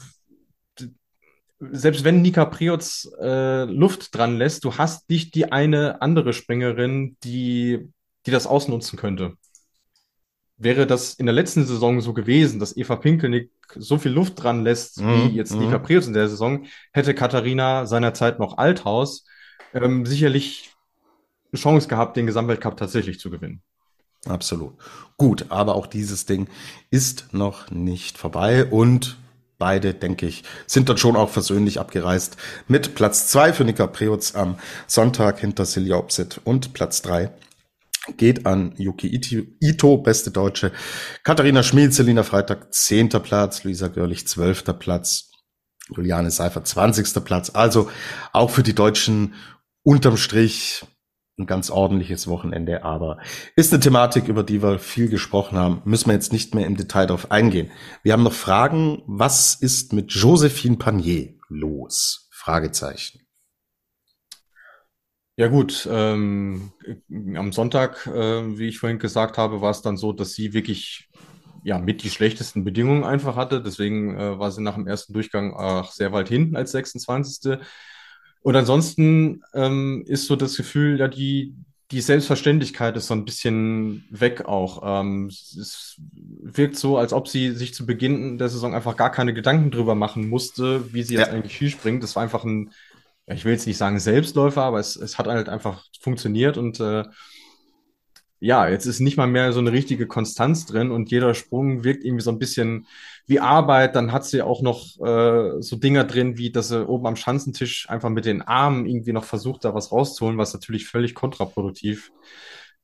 [1.71, 7.17] selbst wenn Nika Priots äh, Luft dran lässt, du hast nicht die eine andere Springerin,
[7.23, 7.89] die,
[8.27, 9.35] die das ausnutzen könnte.
[10.57, 14.65] Wäre das in der letzten Saison so gewesen, dass Eva Pinkelnick so viel Luft dran
[14.65, 15.31] lässt, mhm.
[15.31, 15.83] wie jetzt Nika mhm.
[15.83, 19.25] Priots in der Saison, hätte Katharina seinerzeit noch Althaus
[19.75, 20.71] ähm, sicherlich
[21.53, 23.63] eine Chance gehabt, den Gesamtweltcup tatsächlich zu gewinnen.
[24.27, 24.75] Absolut.
[25.17, 26.49] Gut, aber auch dieses Ding
[26.91, 29.17] ist noch nicht vorbei und
[29.63, 32.37] beide, denke ich, sind dann schon auch versöhnlich abgereist.
[32.67, 34.59] Mit Platz zwei für Nika Preutz am
[34.89, 37.31] Sonntag hinter Silja Opsit und Platz drei
[38.17, 39.07] geht an Yuki
[39.61, 40.73] Ito, beste Deutsche,
[41.23, 45.31] Katharina Schmid, Selina Freitag, zehnter Platz, Luisa Görlich, zwölfter Platz,
[45.95, 47.51] Juliane Seifer, zwanzigster Platz.
[47.55, 47.89] Also
[48.33, 49.35] auch für die Deutschen
[49.85, 50.85] unterm Strich
[51.39, 53.19] ein ganz ordentliches Wochenende, aber
[53.57, 55.83] ist eine Thematik, über die wir viel gesprochen haben.
[55.85, 57.71] Müssen wir jetzt nicht mehr im Detail darauf eingehen.
[58.03, 59.03] Wir haben noch Fragen.
[59.07, 62.29] Was ist mit Josephine Panier los?
[62.33, 63.21] Fragezeichen.
[65.37, 66.73] Ja gut, ähm,
[67.35, 71.09] am Sonntag, äh, wie ich vorhin gesagt habe, war es dann so, dass sie wirklich
[71.65, 73.63] ja mit die schlechtesten Bedingungen einfach hatte.
[73.63, 77.59] Deswegen äh, war sie nach dem ersten Durchgang auch sehr weit hinten als 26.
[78.43, 81.55] Und ansonsten ähm, ist so das Gefühl, ja, die,
[81.93, 84.83] die Selbstverständlichkeit ist so ein bisschen weg auch.
[84.85, 89.33] Ähm, es wirkt so, als ob sie sich zu Beginn der Saison einfach gar keine
[89.35, 91.33] Gedanken drüber machen musste, wie sie jetzt ja.
[91.33, 92.03] eigentlich Ski springt.
[92.03, 92.73] Das war einfach ein,
[93.27, 96.81] ja, ich will jetzt nicht sagen Selbstläufer, aber es, es hat halt einfach funktioniert und
[96.81, 97.05] äh,
[98.41, 102.05] ja, jetzt ist nicht mal mehr so eine richtige Konstanz drin und jeder Sprung wirkt
[102.05, 102.89] irgendwie so ein bisschen
[103.33, 103.97] wie Arbeit.
[103.97, 107.89] Dann hat sie auch noch äh, so Dinger drin, wie dass sie oben am Schanzentisch
[107.89, 112.13] einfach mit den Armen irgendwie noch versucht, da was rauszuholen, was natürlich völlig kontraproduktiv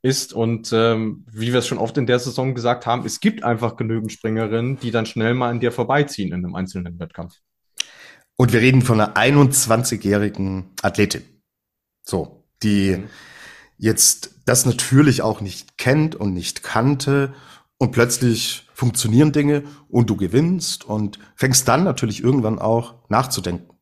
[0.00, 0.32] ist.
[0.32, 3.76] Und ähm, wie wir es schon oft in der Saison gesagt haben, es gibt einfach
[3.76, 7.36] genügend Springerinnen, die dann schnell mal an dir vorbeiziehen in einem einzelnen Wettkampf.
[8.36, 11.22] Und wir reden von einer 21-jährigen Athletin.
[12.02, 13.02] So, die
[13.76, 17.34] jetzt das natürlich auch nicht kennt und nicht kannte
[17.76, 23.76] und plötzlich funktionieren Dinge und du gewinnst und fängst dann natürlich irgendwann auch nachzudenken.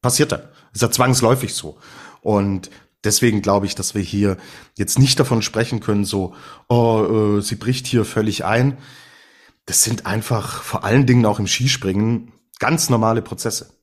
[0.00, 0.48] Passiert dann.
[0.72, 1.76] Ist ja zwangsläufig so.
[2.22, 2.70] Und
[3.04, 4.38] deswegen glaube ich, dass wir hier
[4.78, 6.34] jetzt nicht davon sprechen können, so,
[6.70, 8.78] oh, äh, sie bricht hier völlig ein.
[9.66, 13.74] Das sind einfach vor allen Dingen auch im Skispringen ganz normale Prozesse.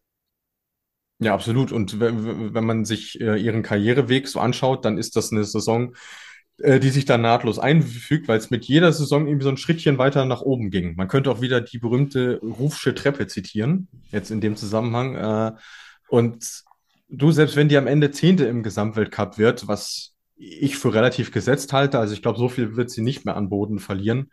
[1.20, 1.72] Ja, absolut.
[1.72, 5.94] Und wenn man sich äh, ihren Karriereweg so anschaut, dann ist das eine Saison,
[6.62, 9.98] äh, die sich da nahtlos einfügt, weil es mit jeder Saison irgendwie so ein Schrittchen
[9.98, 10.96] weiter nach oben ging.
[10.96, 15.16] Man könnte auch wieder die berühmte Rufsche Treppe zitieren, jetzt in dem Zusammenhang.
[15.16, 15.52] Äh,
[16.10, 16.64] und
[17.10, 21.74] du, selbst wenn die am Ende Zehnte im Gesamtweltcup wird, was ich für relativ gesetzt
[21.74, 24.32] halte, also ich glaube, so viel wird sie nicht mehr an Boden verlieren,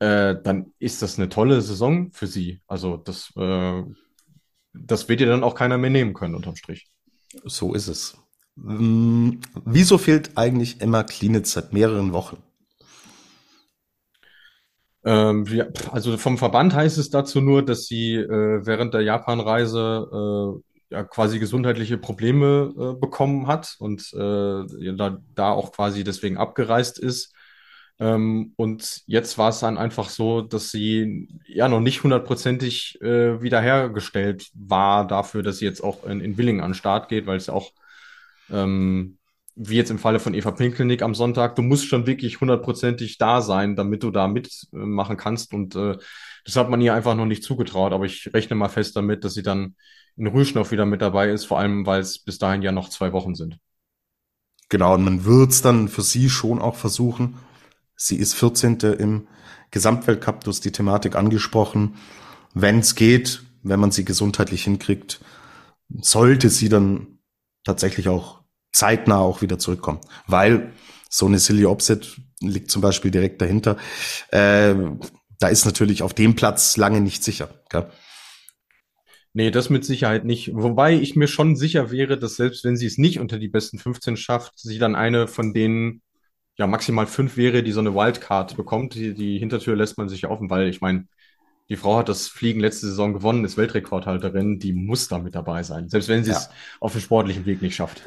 [0.00, 2.60] äh, dann ist das eine tolle Saison für sie.
[2.66, 3.32] Also das
[4.74, 6.88] das wird dir dann auch keiner mehr nehmen können, unterm Strich.
[7.44, 8.18] So ist es.
[8.56, 12.42] Hm, wieso fehlt eigentlich Emma Klinitz seit mehreren Wochen?
[15.04, 20.60] Ähm, ja, also vom Verband heißt es dazu nur, dass sie äh, während der Japanreise
[20.90, 26.38] äh, ja, quasi gesundheitliche Probleme äh, bekommen hat und äh, da, da auch quasi deswegen
[26.38, 27.34] abgereist ist.
[28.00, 33.42] Ähm, und jetzt war es dann einfach so, dass sie ja noch nicht hundertprozentig äh,
[33.42, 37.36] wiederhergestellt war dafür, dass sie jetzt auch in, in Willingen an den Start geht, weil
[37.36, 37.72] es ja auch,
[38.50, 39.18] ähm,
[39.56, 43.40] wie jetzt im Falle von Eva Pinkelnick am Sonntag, du musst schon wirklich hundertprozentig da
[43.40, 45.52] sein, damit du da mitmachen kannst.
[45.54, 45.96] Und äh,
[46.44, 47.92] das hat man ihr einfach noch nicht zugetraut.
[47.92, 49.76] Aber ich rechne mal fest damit, dass sie dann
[50.16, 53.12] in Rüschnow wieder mit dabei ist, vor allem weil es bis dahin ja noch zwei
[53.12, 53.58] Wochen sind.
[54.68, 57.36] Genau, und man wird es dann für sie schon auch versuchen.
[57.96, 58.78] Sie ist 14.
[58.98, 59.28] im
[59.70, 61.96] Gesamtweltcup, du hast die Thematik angesprochen.
[62.54, 65.20] Wenn es geht, wenn man sie gesundheitlich hinkriegt,
[66.00, 67.13] sollte sie dann
[67.64, 68.42] tatsächlich auch
[68.72, 70.00] zeitnah auch wieder zurückkommen.
[70.26, 70.72] Weil
[71.08, 73.76] so eine Silly Opset liegt zum Beispiel direkt dahinter.
[74.30, 74.74] Äh,
[75.38, 77.48] da ist natürlich auf dem Platz lange nicht sicher.
[77.70, 77.90] Gell?
[79.32, 80.52] Nee, das mit Sicherheit nicht.
[80.54, 83.78] Wobei ich mir schon sicher wäre, dass selbst wenn sie es nicht unter die besten
[83.78, 86.02] 15 schafft, sie dann eine von denen,
[86.56, 88.94] ja, maximal fünf wäre, die so eine Wildcard bekommt.
[88.94, 91.08] Die, die Hintertür lässt man sich offen, weil ich meine,
[91.68, 95.62] die Frau hat das Fliegen letzte Saison gewonnen, ist Weltrekordhalterin, die muss da mit dabei
[95.62, 95.88] sein.
[95.88, 96.36] Selbst wenn sie ja.
[96.36, 96.50] es
[96.80, 98.02] auf dem sportlichen Weg nicht schafft.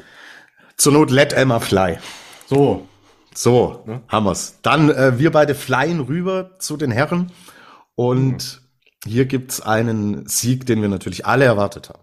[0.76, 1.98] Zur Not let Emma fly.
[2.46, 2.86] So.
[3.34, 4.02] So, ne?
[4.08, 4.58] haben wir's.
[4.62, 7.30] Dann äh, wir beide flyen rüber zu den Herren
[7.94, 8.68] und mhm
[9.04, 12.02] hier gibt's einen Sieg, den wir natürlich alle erwartet haben.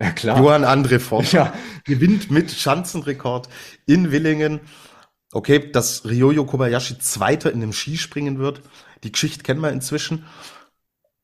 [0.00, 0.38] Ja, klar.
[0.38, 1.54] Johann André Forscher ja.
[1.84, 3.48] gewinnt mit Schanzenrekord
[3.86, 4.60] in Willingen.
[5.32, 8.62] Okay, dass Ryoyo Kobayashi Zweiter in dem Skispringen wird.
[9.04, 10.24] Die Geschichte kennen wir inzwischen.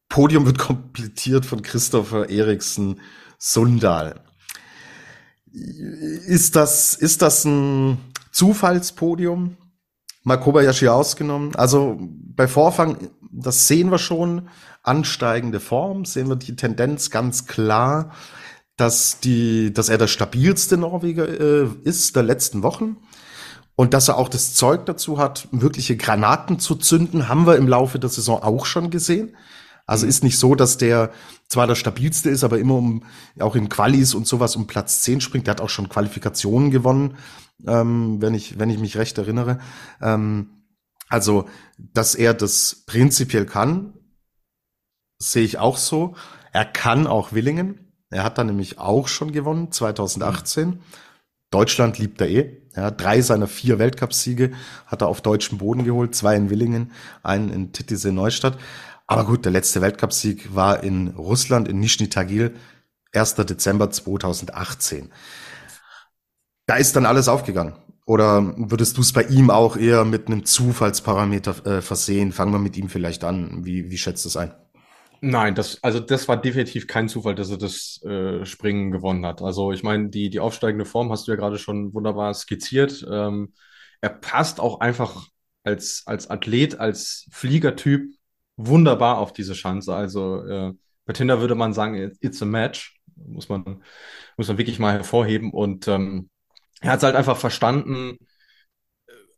[0.09, 3.01] Podium wird komplettiert von Christopher Eriksen
[3.39, 4.25] Sundal.
[5.51, 7.99] Ist das, ist das ein
[8.33, 9.57] Zufallspodium?
[10.25, 11.55] Mal Kobayashi ausgenommen.
[11.55, 14.49] Also bei Vorfang das sehen wir schon,
[14.83, 18.13] ansteigende Form, sehen wir die Tendenz ganz klar,
[18.77, 22.97] dass die, dass er der stabilste Norweger äh, ist der letzten Wochen
[23.79, 27.69] und dass er auch das Zeug dazu hat, wirkliche Granaten zu zünden, haben wir im
[27.69, 29.37] Laufe der Saison auch schon gesehen.
[29.87, 30.11] Also mhm.
[30.11, 31.13] ist nicht so, dass der
[31.49, 33.05] zwar der stabilste ist, aber immer um
[33.39, 35.47] auch in Qualis und sowas um Platz 10 springt.
[35.47, 37.19] Der hat auch schon Qualifikationen gewonnen,
[37.69, 39.61] ähm, wenn ich wenn ich mich recht erinnere.
[40.03, 40.65] Ähm,
[41.09, 41.49] also,
[41.79, 43.93] dass er das prinzipiell kann,
[45.21, 46.17] sehe ich auch so.
[46.53, 47.93] Er kann auch Willingen.
[48.11, 50.69] Er hat da nämlich auch schon gewonnen, 2018.
[50.69, 50.81] Mhm.
[51.51, 52.68] Deutschland liebt er eh.
[52.79, 54.53] Ja, drei seiner vier Weltcupsiege
[54.87, 56.93] hat er auf deutschem Boden geholt, zwei in Willingen,
[57.25, 58.57] einen in Titisee Neustadt.
[59.09, 62.55] Aber gut, der letzte Weltcupsieg war in Russland, in Nizhny Tagil,
[63.13, 63.35] 1.
[63.35, 65.11] Dezember 2018.
[66.67, 67.75] Da ist dann alles aufgegangen.
[68.07, 72.31] Oder würdest du es bei ihm auch eher mit einem Zufallsparameter äh, versehen?
[72.31, 73.65] Fangen wir mit ihm vielleicht an.
[73.65, 74.53] Wie, wie schätzt du es ein?
[75.21, 79.43] Nein, das, also das war definitiv kein Zufall, dass er das äh, Springen gewonnen hat.
[79.43, 83.05] Also ich meine, die, die aufsteigende Form hast du ja gerade schon wunderbar skizziert.
[83.11, 83.53] Ähm,
[84.01, 85.27] er passt auch einfach
[85.65, 88.13] als, als Athlet, als Fliegertyp
[88.57, 89.93] wunderbar auf diese Chance.
[89.95, 90.73] Also äh,
[91.05, 93.01] bei Tinder würde man sagen, it's a match.
[93.17, 93.83] Muss man,
[94.37, 95.51] muss man wirklich mal hervorheben.
[95.53, 96.31] Und ähm,
[96.81, 98.19] er hat es halt einfach verstanden,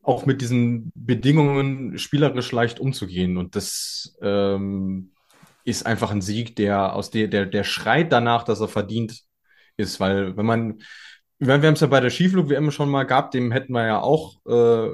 [0.03, 3.39] auch mit diesen Bedingungen spielerisch leicht umzugehen.
[3.39, 5.13] Und das ähm,
[5.65, 9.21] ist einfach ein Sieg, der aus der, der, der schreit danach, dass er verdient
[9.77, 10.01] ist.
[10.01, 10.83] Weil wenn man,
[11.39, 14.37] wir haben es ja bei der Skiflug-WM schon mal gehabt, dem hätten wir ja auch
[14.47, 14.91] äh,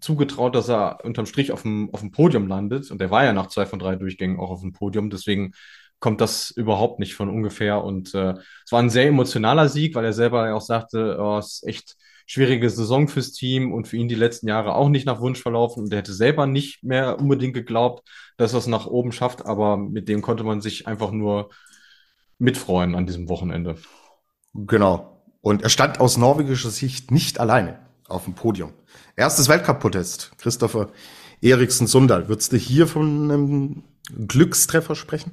[0.00, 2.90] zugetraut, dass er unterm Strich auf dem, auf dem Podium landet.
[2.90, 5.10] Und der war ja nach zwei von drei Durchgängen auch auf dem Podium.
[5.10, 5.52] Deswegen
[6.00, 7.82] kommt das überhaupt nicht von ungefähr.
[7.82, 8.34] Und äh,
[8.64, 11.96] es war ein sehr emotionaler Sieg, weil er selber auch sagte, oh, es ist echt
[12.26, 15.84] schwierige Saison fürs Team und für ihn die letzten Jahre auch nicht nach Wunsch verlaufen.
[15.84, 19.76] Und er hätte selber nicht mehr unbedingt geglaubt, dass er es nach oben schafft, aber
[19.76, 21.50] mit dem konnte man sich einfach nur
[22.38, 23.76] mitfreuen an diesem Wochenende.
[24.54, 25.22] Genau.
[25.40, 28.72] Und er stand aus norwegischer Sicht nicht alleine auf dem Podium.
[29.16, 30.32] Erstes Weltcup-Podest.
[30.38, 30.88] Christopher
[31.40, 32.28] Eriksen Sundal.
[32.28, 33.84] Würdest du hier von einem
[34.26, 35.32] Glückstreffer sprechen?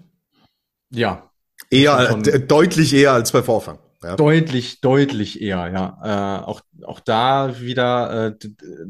[0.90, 1.32] Ja.
[1.70, 3.80] Eher, deutlich eher als bei Vorfang.
[4.04, 4.16] Ja.
[4.16, 6.42] Deutlich, deutlich eher, ja.
[6.42, 8.48] Äh, auch, auch da wieder äh,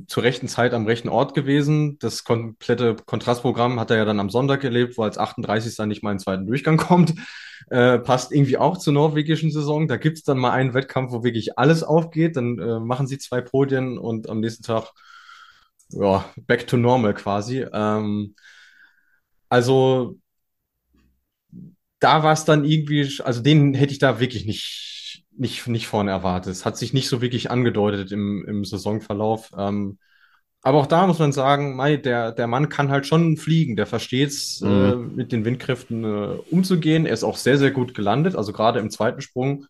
[0.07, 1.99] zur rechten Zeit am rechten Ort gewesen.
[1.99, 5.76] Das komplette Kontrastprogramm hat er ja dann am Sonntag erlebt, wo als 38.
[5.76, 7.14] dann nicht mal in den zweiten Durchgang kommt.
[7.70, 9.88] Äh, passt irgendwie auch zur norwegischen Saison.
[9.88, 12.38] Da gibt's dann mal einen Wettkampf, wo wirklich alles aufgeht.
[12.38, 14.91] Dann äh, machen sie zwei Podien und am nächsten Tag,
[15.89, 17.66] ja, back to normal quasi.
[17.74, 18.36] Ähm,
[19.49, 20.18] also
[21.99, 24.90] da war es dann irgendwie, also den hätte ich da wirklich nicht,
[25.36, 26.51] nicht, nicht vorne erwartet.
[26.51, 29.51] Es hat sich nicht so wirklich angedeutet im, im Saisonverlauf.
[29.57, 29.97] Ähm,
[30.63, 33.75] aber auch da muss man sagen, Mai, der, der Mann kann halt schon fliegen.
[33.75, 34.91] Der versteht es, äh, mhm.
[34.91, 37.05] äh, mit den Windkräften äh, umzugehen.
[37.05, 39.65] Er ist auch sehr, sehr gut gelandet, also gerade im zweiten Sprung,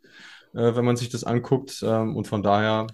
[0.54, 1.82] äh, wenn man sich das anguckt.
[1.86, 2.88] Ähm, und von daher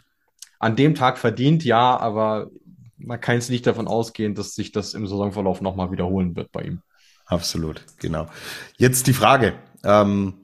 [0.60, 2.50] an dem Tag verdient, ja, aber
[2.98, 6.64] man kann jetzt nicht davon ausgehen, dass sich das im Saisonverlauf nochmal wiederholen wird bei
[6.64, 6.82] ihm.
[7.26, 8.28] Absolut, genau.
[8.78, 9.54] Jetzt die Frage.
[9.84, 10.36] Ähm,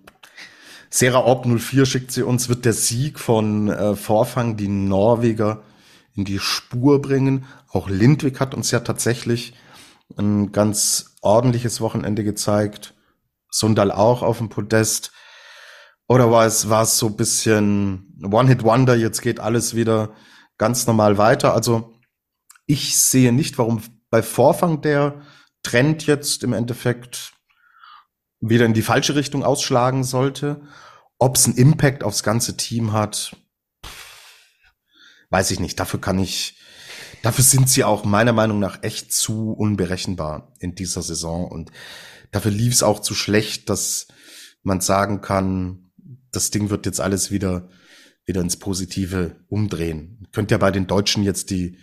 [0.96, 5.64] Sera Orb 04 schickt sie uns, wird der Sieg von äh, Vorfang die Norweger
[6.14, 7.46] in die Spur bringen?
[7.68, 9.56] Auch Lindwig hat uns ja tatsächlich
[10.18, 12.94] ein ganz ordentliches Wochenende gezeigt.
[13.50, 15.12] Sundal auch auf dem Podest.
[16.08, 20.14] Oder war es, war es so ein bisschen One-Hit-Wonder, jetzt geht alles wieder
[20.60, 21.56] ganz normal weiter?
[21.56, 21.96] Also
[22.68, 23.82] ich sehe nicht, warum
[24.12, 25.24] bei Vorfang der
[25.64, 27.33] Trend jetzt im Endeffekt
[28.50, 30.62] wieder in die falsche Richtung ausschlagen sollte.
[31.18, 33.36] Ob es einen Impact aufs ganze Team hat,
[35.30, 35.80] weiß ich nicht.
[35.80, 36.60] Dafür kann ich,
[37.22, 41.72] dafür sind sie auch meiner Meinung nach echt zu unberechenbar in dieser Saison und
[42.32, 44.08] dafür lief es auch zu schlecht, dass
[44.62, 45.92] man sagen kann,
[46.32, 47.70] das Ding wird jetzt alles wieder,
[48.26, 50.28] wieder ins Positive umdrehen.
[50.34, 51.78] Könnt ja bei den Deutschen jetzt die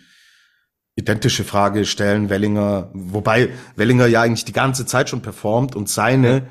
[0.95, 6.47] identische Frage stellen, Wellinger, wobei Wellinger ja eigentlich die ganze Zeit schon performt und seine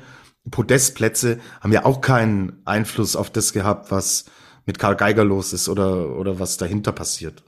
[0.49, 4.25] Podestplätze haben ja auch keinen Einfluss auf das gehabt, was
[4.65, 7.43] mit Karl Geiger los ist oder, oder was dahinter passiert.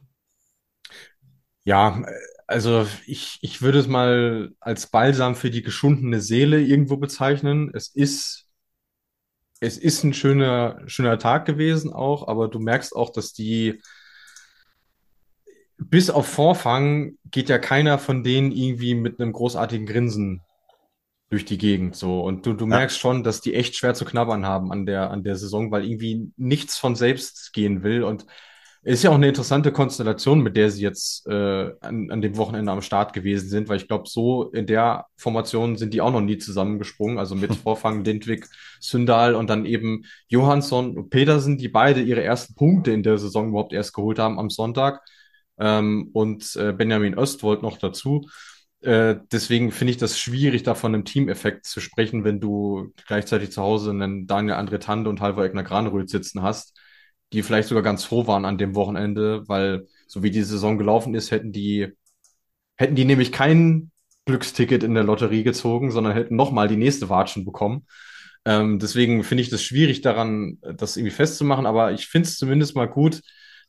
[1.64, 2.04] Ja,
[2.48, 7.72] also ich, ich würde es mal als Balsam für die geschundene Seele irgendwo bezeichnen.
[7.74, 8.48] Es ist,
[9.60, 13.82] es ist ein schöner, schöner Tag gewesen auch, aber du merkst auch, dass die,
[15.78, 20.42] bis auf Vorfang geht ja keiner von denen irgendwie mit einem großartigen Grinsen
[21.30, 22.78] durch die Gegend so und du, du ja.
[22.78, 25.86] merkst schon, dass die echt schwer zu knabbern haben an der an der Saison, weil
[25.86, 28.26] irgendwie nichts von selbst gehen will und
[28.84, 32.70] ist ja auch eine interessante Konstellation, mit der sie jetzt äh, an, an dem Wochenende
[32.70, 36.20] am Start gewesen sind, weil ich glaube, so in der Formation sind die auch noch
[36.20, 37.18] nie zusammengesprungen.
[37.18, 38.46] Also mit Vorfang Lindwig,
[38.82, 43.50] Sündal und dann eben Johansson und Petersen, die beide ihre ersten Punkte in der Saison
[43.50, 45.02] überhaupt erst geholt haben am Sonntag
[45.58, 48.28] ähm, und äh, Benjamin Östwold noch dazu.
[48.82, 53.52] Äh, deswegen finde ich das schwierig, da von einem Teameffekt zu sprechen, wenn du gleichzeitig
[53.52, 56.78] zu Hause einen Daniel André Tande und Halvor Egner Granröth sitzen hast,
[57.32, 61.16] die vielleicht sogar ganz froh waren an dem Wochenende, weil so wie die Saison gelaufen
[61.16, 61.94] ist, hätten die,
[62.78, 63.92] hätten die nämlich kein
[64.26, 67.86] Glücksticket in der Lotterie gezogen, sondern hätten nochmal die nächste Watschen bekommen.
[68.46, 72.76] Ähm, deswegen finde ich das schwierig daran, das irgendwie festzumachen, aber ich finde es zumindest
[72.76, 73.22] mal gut,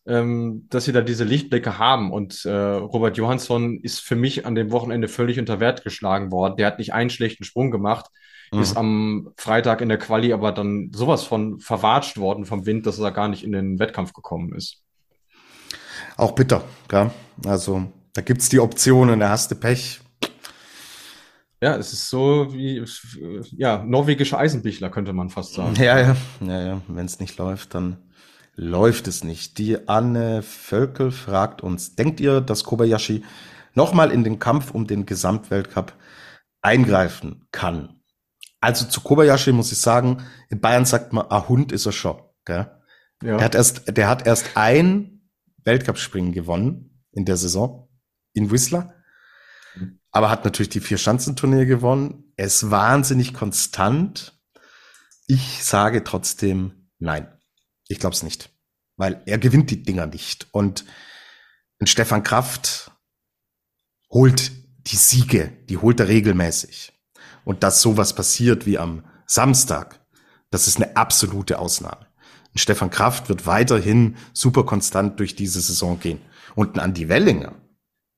[0.07, 2.13] ähm, dass sie da diese Lichtblicke haben.
[2.13, 6.57] Und äh, Robert Johansson ist für mich an dem Wochenende völlig unter Wert geschlagen worden.
[6.57, 8.07] Der hat nicht einen schlechten Sprung gemacht,
[8.53, 8.61] mhm.
[8.61, 12.99] ist am Freitag in der Quali aber dann sowas von verwatscht worden vom Wind, dass
[12.99, 14.83] er gar nicht in den Wettkampf gekommen ist.
[16.17, 17.11] Auch bitter, gell?
[17.45, 20.01] Also da gibt's die Optionen, da hast du Pech.
[21.61, 22.85] Ja, es ist so wie
[23.57, 25.75] ja, norwegische Eisenbichler, könnte man fast sagen.
[25.77, 26.81] Ja, ja, ja, ja.
[26.89, 27.97] Wenn es nicht läuft, dann
[28.57, 29.59] läuft es nicht.
[29.59, 33.25] Die Anne Völkel fragt uns, denkt ihr, dass Kobayashi
[33.75, 35.95] nochmal in den Kampf um den Gesamtweltcup
[36.63, 38.01] eingreifen kann?
[38.61, 42.23] Also zu Kobayashi muss ich sagen, in Bayern sagt man, a Hund ist er schon.
[42.45, 42.71] Gell?
[43.23, 43.37] Ja.
[43.37, 45.29] Der, hat erst, der hat erst ein
[45.65, 47.89] Weltcup-Springen gewonnen in der Saison
[48.33, 48.95] in Whistler,
[50.11, 52.33] aber hat natürlich die vier Schanzenturnier gewonnen.
[52.37, 54.39] Er ist wahnsinnig konstant.
[55.27, 57.34] Ich sage trotzdem nein.
[57.89, 58.51] Ich glaube es nicht,
[58.97, 60.49] weil er gewinnt die Dinger nicht.
[60.53, 60.85] Und
[61.82, 62.91] Stefan Kraft
[64.11, 64.53] holt
[64.87, 66.93] die Siege, die holt er regelmäßig.
[67.45, 70.01] Und dass sowas passiert wie am Samstag,
[70.51, 72.07] das ist eine absolute Ausnahme.
[72.53, 76.20] Und Stefan Kraft wird weiterhin super konstant durch diese Saison gehen.
[76.55, 77.55] Und ein Andi Wellinger,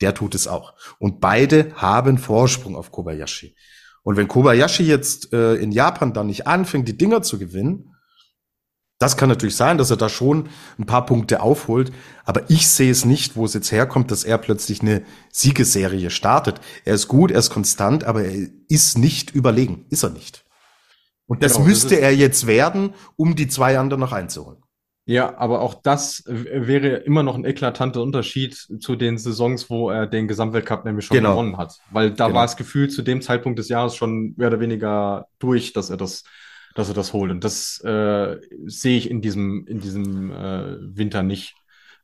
[0.00, 0.74] der tut es auch.
[0.98, 3.56] Und beide haben Vorsprung auf Kobayashi.
[4.02, 7.95] Und wenn Kobayashi jetzt äh, in Japan dann nicht anfängt, die Dinger zu gewinnen,
[8.98, 11.92] das kann natürlich sein, dass er da schon ein paar Punkte aufholt,
[12.24, 16.60] aber ich sehe es nicht, wo es jetzt herkommt, dass er plötzlich eine Siegeserie startet.
[16.84, 20.44] Er ist gut, er ist konstant, aber er ist nicht überlegen, ist er nicht.
[21.26, 24.62] Und das genau, müsste das er jetzt werden, um die zwei anderen noch einzuholen.
[25.08, 30.08] Ja, aber auch das wäre immer noch ein eklatanter Unterschied zu den Saisons, wo er
[30.08, 31.30] den Gesamtweltcup nämlich schon genau.
[31.30, 31.78] gewonnen hat.
[31.92, 32.38] Weil da genau.
[32.38, 35.96] war es gefühlt zu dem Zeitpunkt des Jahres schon mehr oder weniger durch, dass er
[35.96, 36.24] das
[36.76, 37.32] dass er das holt.
[37.32, 41.56] Und das äh, sehe ich in diesem, in diesem äh, Winter nicht.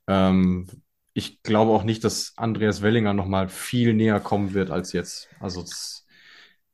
[0.09, 0.67] Ähm,
[1.13, 5.29] ich glaube auch nicht, dass Andreas Wellinger noch mal viel näher kommen wird als jetzt.
[5.41, 6.07] Also das,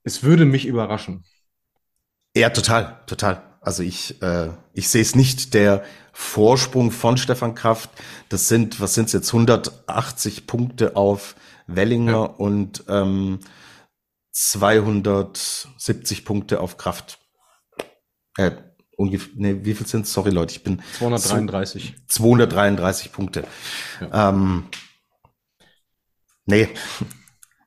[0.04, 1.24] es würde mich überraschen.
[2.36, 3.42] Ja, total, total.
[3.60, 5.54] Also ich, äh, ich sehe es nicht.
[5.54, 5.82] Der
[6.12, 7.90] Vorsprung von Stefan Kraft,
[8.28, 11.34] das sind, was sind es jetzt, 180 Punkte auf
[11.66, 12.22] Wellinger ja.
[12.22, 13.40] und ähm,
[14.30, 17.18] 270 Punkte auf Kraft.
[18.38, 18.52] Äh,
[18.96, 20.12] ungefähr, nee, wie viel sind es?
[20.12, 21.94] Sorry, Leute, ich bin 233.
[22.06, 23.44] 233 Punkte.
[24.00, 24.30] Ja.
[24.30, 24.64] Ähm,
[26.48, 26.68] Nee,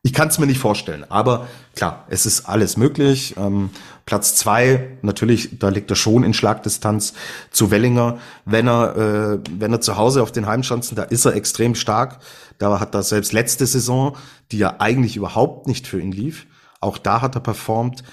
[0.01, 1.05] ich kann es mir nicht vorstellen.
[1.09, 3.35] Aber klar, es ist alles möglich.
[3.37, 3.69] Ähm,
[4.07, 7.13] Platz zwei, natürlich, da liegt er schon in Schlagdistanz
[7.51, 8.17] zu Wellinger.
[8.43, 12.17] Wenn er, äh, wenn er zu Hause auf den Heimschanzen, da ist er extrem stark.
[12.57, 14.17] Da hat er selbst letzte Saison,
[14.51, 16.47] die ja eigentlich überhaupt nicht für ihn lief,
[16.79, 18.03] auch da hat er performt.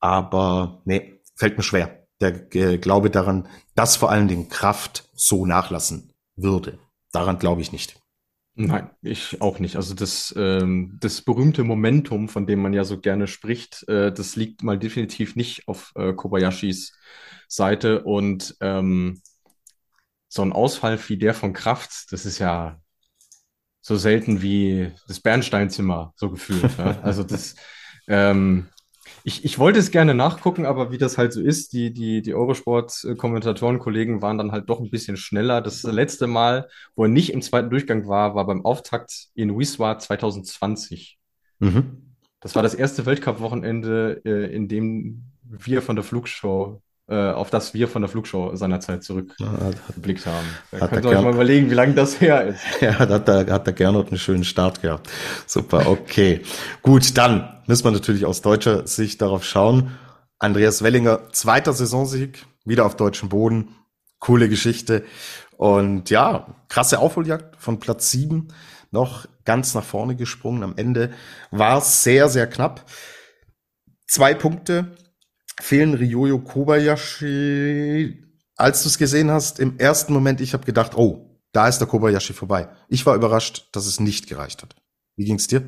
[0.00, 2.06] Aber nee, fällt mir schwer.
[2.20, 6.78] Der äh, Glaube daran, dass vor allen Dingen Kraft so nachlassen würde.
[7.10, 7.96] Daran glaube ich nicht.
[8.54, 9.76] Nein, ich auch nicht.
[9.76, 14.36] Also das, ähm, das berühmte Momentum, von dem man ja so gerne spricht, äh, das
[14.36, 16.92] liegt mal definitiv nicht auf äh, Kobayashis
[17.48, 18.02] Seite.
[18.02, 19.22] Und ähm,
[20.28, 22.78] so ein Ausfall wie der von Kraft, das ist ja
[23.80, 26.76] so selten wie das Bernsteinzimmer, so gefühlt.
[26.78, 26.98] ja?
[27.02, 27.54] Also das,
[28.06, 28.68] ähm,
[29.24, 32.34] ich, ich wollte es gerne nachgucken, aber wie das halt so ist, die, die, die
[32.34, 35.60] Eurosport-Kommentatoren-Kollegen waren dann halt doch ein bisschen schneller.
[35.60, 39.98] Das letzte Mal, wo er nicht im zweiten Durchgang war, war beim Auftakt in Wiswa
[39.98, 41.18] 2020.
[41.60, 42.14] Mhm.
[42.40, 47.88] Das war das erste Weltcup-Wochenende, äh, in dem wir von der Flugshow auf das wir
[47.88, 50.46] von der Flugshow seinerzeit zurückgeblickt haben.
[50.70, 52.60] Da könnt ihr euch mal überlegen, wie lange das her ist.
[52.80, 55.10] Ja, da hat der, hat der Gernot einen schönen Start gehabt.
[55.46, 56.42] Super, okay.
[56.82, 59.92] Gut, dann müssen wir natürlich aus deutscher Sicht darauf schauen.
[60.38, 63.74] Andreas Wellinger, zweiter Saisonsieg, wieder auf deutschem Boden.
[64.18, 65.04] Coole Geschichte.
[65.56, 68.48] Und ja, krasse Aufholjagd von Platz sieben
[68.92, 70.62] noch ganz nach vorne gesprungen.
[70.62, 71.10] Am Ende
[71.50, 72.84] war es sehr, sehr knapp.
[74.06, 74.94] Zwei Punkte
[75.62, 78.24] fehlen Ryoyo Kobayashi.
[78.56, 81.86] Als du es gesehen hast, im ersten Moment, ich habe gedacht, oh, da ist der
[81.86, 82.68] Kobayashi vorbei.
[82.88, 84.74] Ich war überrascht, dass es nicht gereicht hat.
[85.16, 85.62] Wie ging's dir?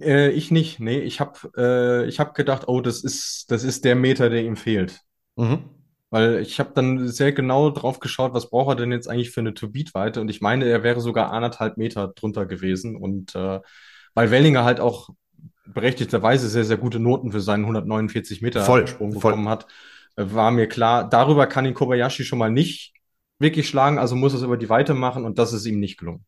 [0.00, 0.78] Äh, ich nicht.
[0.80, 4.44] Nee, ich habe äh, ich hab gedacht, oh, das ist, das ist der Meter, der
[4.44, 5.00] ihm fehlt.
[5.36, 5.64] Mhm.
[6.10, 9.40] Weil ich habe dann sehr genau drauf geschaut, was braucht er denn jetzt eigentlich für
[9.40, 10.20] eine To-Beat-Weite?
[10.20, 12.96] Und ich meine, er wäre sogar anderthalb Meter drunter gewesen.
[12.96, 13.60] Und äh,
[14.14, 15.08] weil Wellinger halt auch
[15.74, 19.50] berechtigterweise sehr, sehr gute Noten für seinen 149 Meter voll, Sprung bekommen voll.
[19.50, 19.66] hat,
[20.16, 22.94] äh, war mir klar, darüber kann ihn Kobayashi schon mal nicht
[23.38, 25.98] wirklich schlagen, also muss er es über die Weite machen und das ist ihm nicht
[25.98, 26.24] gelungen.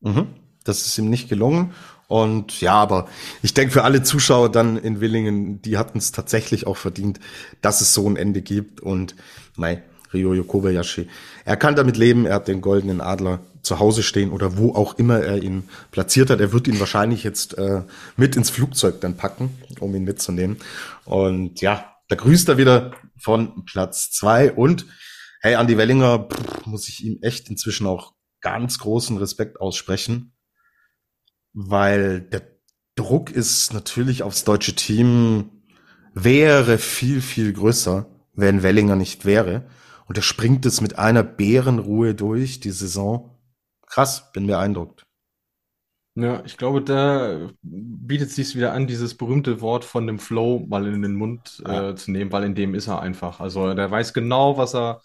[0.00, 0.26] Mhm.
[0.64, 1.74] Das ist ihm nicht gelungen.
[2.06, 3.08] Und ja, aber
[3.42, 7.18] ich denke für alle Zuschauer dann in Willingen, die hatten es tatsächlich auch verdient,
[7.60, 8.80] dass es so ein Ende gibt.
[8.80, 9.14] Und
[9.56, 11.08] nein, Ryoyo Kobayashi,
[11.44, 14.94] er kann damit leben, er hat den goldenen Adler zu Hause stehen oder wo auch
[14.98, 16.40] immer er ihn platziert hat.
[16.40, 17.82] Er wird ihn wahrscheinlich jetzt äh,
[18.16, 20.58] mit ins Flugzeug dann packen, um ihn mitzunehmen.
[21.04, 24.86] Und ja, da grüßt er wieder von Platz zwei und
[25.40, 30.34] hey, Andy Wellinger, pff, muss ich ihm echt inzwischen auch ganz großen Respekt aussprechen,
[31.52, 32.42] weil der
[32.94, 35.50] Druck ist natürlich aufs deutsche Team
[36.14, 39.66] wäre viel, viel größer, wenn Wellinger nicht wäre.
[40.06, 43.33] Und er springt es mit einer Bärenruhe durch, die Saison
[43.94, 45.06] krass, bin beeindruckt.
[46.16, 50.64] Ja, ich glaube, da bietet es sich wieder an, dieses berühmte Wort von dem Flow
[50.68, 51.90] mal in den Mund ja.
[51.90, 53.40] äh, zu nehmen, weil in dem ist er einfach.
[53.40, 55.00] Also der weiß genau, was er,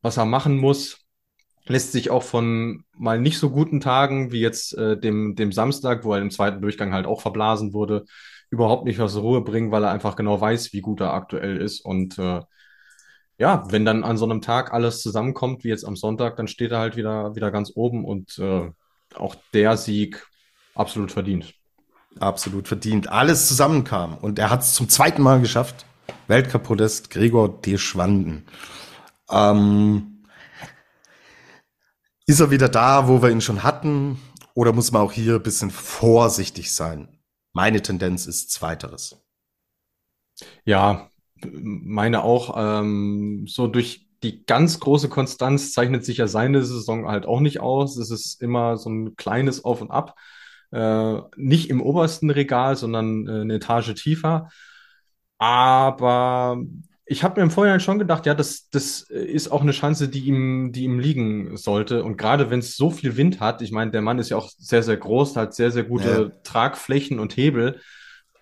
[0.00, 1.06] was er machen muss.
[1.66, 6.04] Lässt sich auch von mal nicht so guten Tagen wie jetzt äh, dem, dem Samstag,
[6.04, 8.04] wo er im zweiten Durchgang halt auch verblasen wurde,
[8.50, 11.80] überhaupt nicht aus Ruhe bringen, weil er einfach genau weiß, wie gut er aktuell ist.
[11.80, 12.40] Und äh,
[13.40, 16.72] ja, wenn dann an so einem Tag alles zusammenkommt, wie jetzt am Sonntag, dann steht
[16.72, 18.70] er halt wieder, wieder ganz oben und äh,
[19.14, 20.26] auch der Sieg
[20.74, 21.54] absolut verdient.
[22.18, 23.08] Absolut verdient.
[23.08, 25.86] Alles zusammenkam und er hat es zum zweiten Mal geschafft.
[26.28, 28.44] Weltcup-Podest Gregor de Schwanden.
[29.30, 30.26] Ähm,
[32.26, 34.20] ist er wieder da, wo wir ihn schon hatten?
[34.52, 37.08] Oder muss man auch hier ein bisschen vorsichtig sein?
[37.54, 39.16] Meine Tendenz ist zweiteres.
[40.66, 41.10] Ja,
[41.52, 47.26] meine auch, ähm, so durch die ganz große Konstanz zeichnet sich ja seine Saison halt
[47.26, 47.96] auch nicht aus.
[47.96, 50.16] Es ist immer so ein kleines Auf und Ab.
[50.72, 54.50] Äh, nicht im obersten Regal, sondern äh, eine Etage tiefer.
[55.38, 56.62] Aber
[57.06, 60.20] ich habe mir im Vorhinein schon gedacht, ja, das, das ist auch eine Chance, die
[60.20, 62.04] ihm, die ihm liegen sollte.
[62.04, 64.50] Und gerade wenn es so viel Wind hat, ich meine, der Mann ist ja auch
[64.56, 66.40] sehr, sehr groß, hat sehr, sehr gute ja.
[66.44, 67.80] Tragflächen und Hebel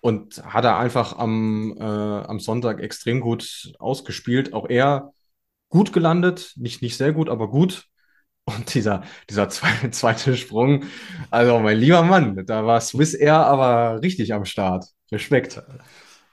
[0.01, 4.53] und hat er einfach am, äh, am Sonntag extrem gut ausgespielt.
[4.53, 5.11] Auch er
[5.69, 7.85] gut gelandet, nicht, nicht sehr gut, aber gut.
[8.45, 9.49] Und dieser, dieser
[9.91, 10.85] zweite, Sprung,
[11.29, 14.85] also mein lieber Mann, da war Swiss Air aber richtig am Start.
[15.11, 15.61] Respekt.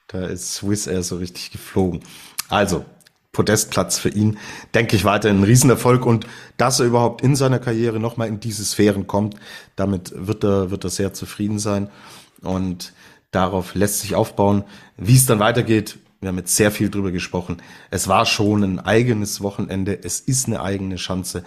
[0.09, 2.01] Da ist Swiss Air so richtig geflogen.
[2.49, 2.85] Also,
[3.33, 4.39] Podestplatz für ihn,
[4.75, 8.64] denke ich, weiterhin ein Riesenerfolg und dass er überhaupt in seiner Karriere nochmal in diese
[8.64, 9.35] Sphären kommt,
[9.77, 11.91] damit wird er, wird er sehr zufrieden sein.
[12.41, 12.95] Und
[13.31, 14.64] Darauf lässt sich aufbauen.
[14.97, 17.59] Wie es dann weitergeht, wir haben jetzt sehr viel drüber gesprochen.
[17.91, 19.99] Es war schon ein eigenes Wochenende.
[20.03, 21.45] Es ist eine eigene Chance.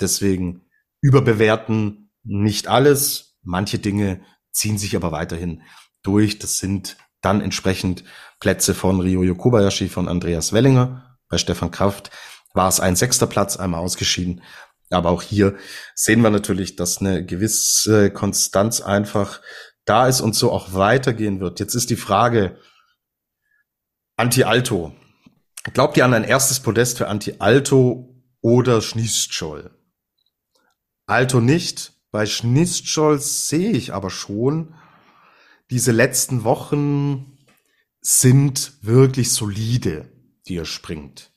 [0.00, 0.62] Deswegen
[1.00, 3.36] überbewerten nicht alles.
[3.42, 4.20] Manche Dinge
[4.52, 5.62] ziehen sich aber weiterhin
[6.02, 6.38] durch.
[6.38, 8.04] Das sind dann entsprechend
[8.40, 11.18] Plätze von Ryoyo Kobayashi, von Andreas Wellinger.
[11.28, 12.10] Bei Stefan Kraft
[12.54, 14.42] war es ein sechster Platz, einmal ausgeschieden.
[14.90, 15.56] Aber auch hier
[15.94, 19.40] sehen wir natürlich, dass eine gewisse Konstanz einfach
[19.84, 21.60] da ist und so auch weitergehen wird.
[21.60, 22.58] Jetzt ist die Frage,
[24.16, 24.94] Anti-Alto.
[25.72, 29.70] Glaubt ihr an ein erstes Podest für Anti-Alto oder Schniestschol?
[31.06, 31.92] Alto nicht.
[32.10, 34.74] Bei Schniestschol sehe ich aber schon,
[35.70, 37.38] diese letzten Wochen
[38.00, 40.12] sind wirklich solide,
[40.46, 41.32] die er springt.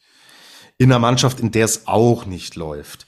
[0.77, 3.05] In einer Mannschaft, in der es auch nicht läuft.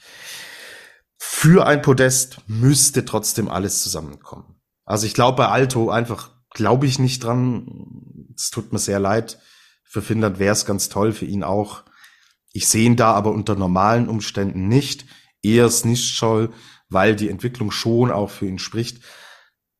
[1.18, 4.57] Für ein Podest müsste trotzdem alles zusammenkommen.
[4.88, 8.32] Also ich glaube bei Alto einfach, glaube ich nicht dran.
[8.34, 9.38] Es tut mir sehr leid.
[9.84, 11.84] Für Finnland wäre es ganz toll, für ihn auch.
[12.54, 15.04] Ich sehe ihn da aber unter normalen Umständen nicht.
[15.42, 16.54] Eher Snischol,
[16.88, 19.04] weil die Entwicklung schon auch für ihn spricht.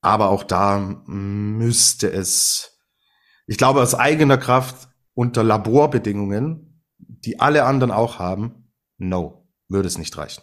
[0.03, 2.79] Aber auch da müsste es,
[3.47, 9.97] ich glaube, aus eigener Kraft unter Laborbedingungen, die alle anderen auch haben, no, würde es
[9.97, 10.43] nicht reichen.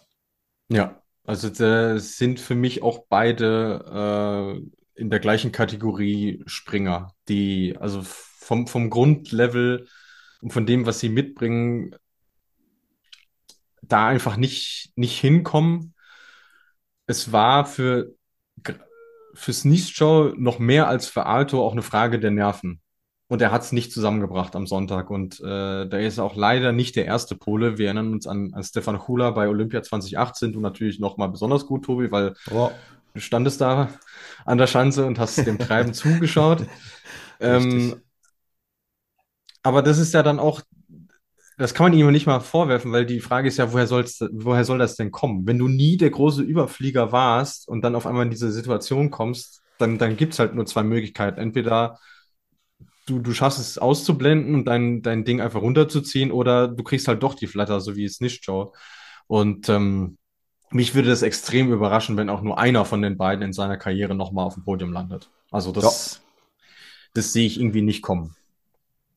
[0.68, 4.62] Ja, also das sind für mich auch beide
[4.96, 9.88] äh, in der gleichen Kategorie Springer, die also vom, vom Grundlevel
[10.40, 11.94] und von dem, was sie mitbringen,
[13.82, 15.94] da einfach nicht, nicht hinkommen.
[17.06, 18.14] Es war für
[19.34, 22.80] fürs Nischo noch mehr als für Alto auch eine Frage der Nerven.
[23.28, 25.10] Und er hat es nicht zusammengebracht am Sonntag.
[25.10, 27.76] Und äh, da ist auch leider nicht der erste Pole.
[27.76, 30.52] Wir erinnern uns an, an Stefan Hula bei Olympia 2018.
[30.52, 32.70] Du natürlich noch mal besonders gut, Tobi, weil oh.
[33.14, 33.88] du standest da
[34.44, 36.66] an der Schanze und hast dem Treiben zugeschaut.
[37.40, 37.96] Ähm,
[39.62, 40.62] aber das ist ja dann auch
[41.58, 44.64] das kann man ihm nicht mal vorwerfen, weil die Frage ist ja, woher, soll's, woher
[44.64, 45.46] soll das denn kommen?
[45.46, 49.62] Wenn du nie der große Überflieger warst und dann auf einmal in diese Situation kommst,
[49.78, 51.40] dann, dann gibt es halt nur zwei Möglichkeiten.
[51.40, 51.98] Entweder
[53.06, 57.22] du, du schaffst es auszublenden und dein, dein Ding einfach runterzuziehen oder du kriegst halt
[57.22, 58.72] doch die Flatter, so wie es nicht, Joe.
[59.26, 60.18] Und ähm,
[60.70, 64.14] mich würde das extrem überraschen, wenn auch nur einer von den beiden in seiner Karriere
[64.14, 65.30] nochmal auf dem Podium landet.
[65.50, 66.20] Also das,
[67.14, 68.34] das sehe ich irgendwie nicht kommen.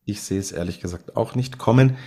[0.05, 1.97] Ich sehe es ehrlich gesagt auch nicht kommen.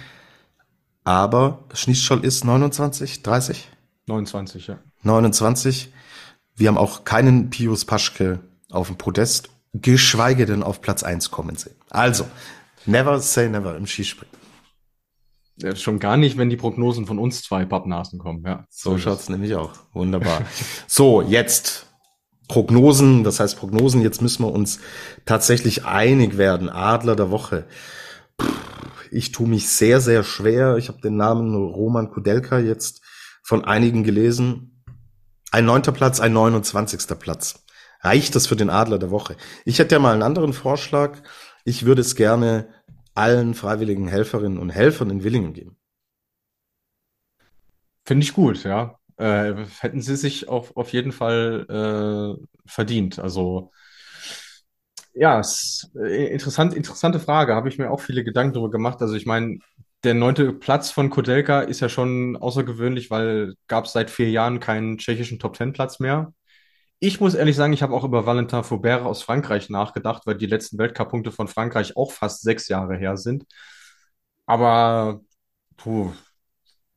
[1.05, 3.68] Aber Schniescholl ist 29, 30?
[4.07, 4.78] 29, ja.
[5.03, 5.93] 29.
[6.55, 11.56] Wir haben auch keinen Pius Paschke auf dem Podest, geschweige denn auf Platz 1 kommen
[11.56, 11.76] sehen.
[11.90, 12.26] Also,
[12.86, 14.32] never say never im Skispringen.
[15.56, 18.64] Ja, schon gar nicht, wenn die Prognosen von uns zwei Pappnasen kommen, ja.
[18.70, 19.72] So, so schaut's nämlich auch.
[19.92, 20.42] Wunderbar.
[20.86, 21.86] so, jetzt
[22.48, 24.80] Prognosen, das heißt Prognosen, jetzt müssen wir uns
[25.24, 26.68] tatsächlich einig werden.
[26.68, 27.66] Adler der Woche.
[29.10, 30.76] Ich tue mich sehr, sehr schwer.
[30.76, 33.02] Ich habe den Namen Roman Kudelka jetzt
[33.42, 34.84] von einigen gelesen.
[35.50, 37.18] Ein neunter Platz, ein 29.
[37.18, 37.61] Platz.
[38.03, 39.36] Reicht das für den Adler der Woche?
[39.64, 41.18] Ich hätte ja mal einen anderen Vorschlag.
[41.64, 42.68] Ich würde es gerne
[43.14, 45.76] allen freiwilligen Helferinnen und Helfern in Willingen geben.
[48.05, 48.98] Finde ich gut, ja.
[49.16, 51.66] Äh, hätten sie sich auf, auf jeden Fall
[52.38, 53.18] äh, verdient.
[53.20, 53.70] Also
[55.14, 57.55] ja, ist, äh, interessant, interessante Frage.
[57.55, 59.00] Habe ich mir auch viele Gedanken darüber gemacht.
[59.03, 59.59] Also ich meine,
[60.05, 64.59] der neunte Platz von Kodelka ist ja schon außergewöhnlich, weil gab es seit vier Jahren
[64.59, 66.32] keinen tschechischen Top-Ten-Platz mehr.
[67.05, 70.46] Ich muss ehrlich sagen, ich habe auch über Valentin Faubert aus Frankreich nachgedacht, weil die
[70.46, 73.44] letzten Weltcup-Punkte von Frankreich auch fast sechs Jahre her sind.
[74.46, 75.20] Aber
[75.76, 76.12] puh,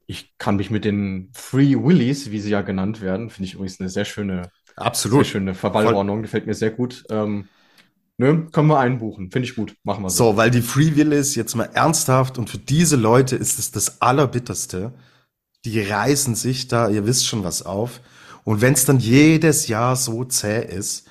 [0.05, 3.79] ich kann mich mit den Free Willies, wie sie ja genannt werden, finde ich übrigens
[3.79, 5.25] eine sehr schöne, Absolut.
[5.25, 7.03] sehr schöne Verballhornung, gefällt mir sehr gut.
[7.09, 7.49] Ähm,
[8.17, 9.29] Ne, können wir einbuchen.
[9.29, 9.75] Finde ich gut.
[9.83, 10.31] Machen wir so.
[10.31, 13.71] So, weil die Free Will ist jetzt mal ernsthaft und für diese Leute ist es
[13.71, 14.93] das Allerbitterste.
[15.65, 17.99] Die reißen sich da, ihr wisst schon was auf.
[18.45, 21.09] Und wenn es dann jedes Jahr so zäh ist,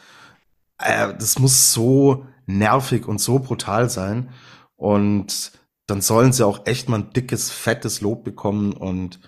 [0.78, 4.30] äh, das muss so nervig und so brutal sein.
[4.76, 5.52] Und
[5.86, 8.72] dann sollen sie auch echt mal ein dickes, fettes Lob bekommen.
[8.72, 9.20] Und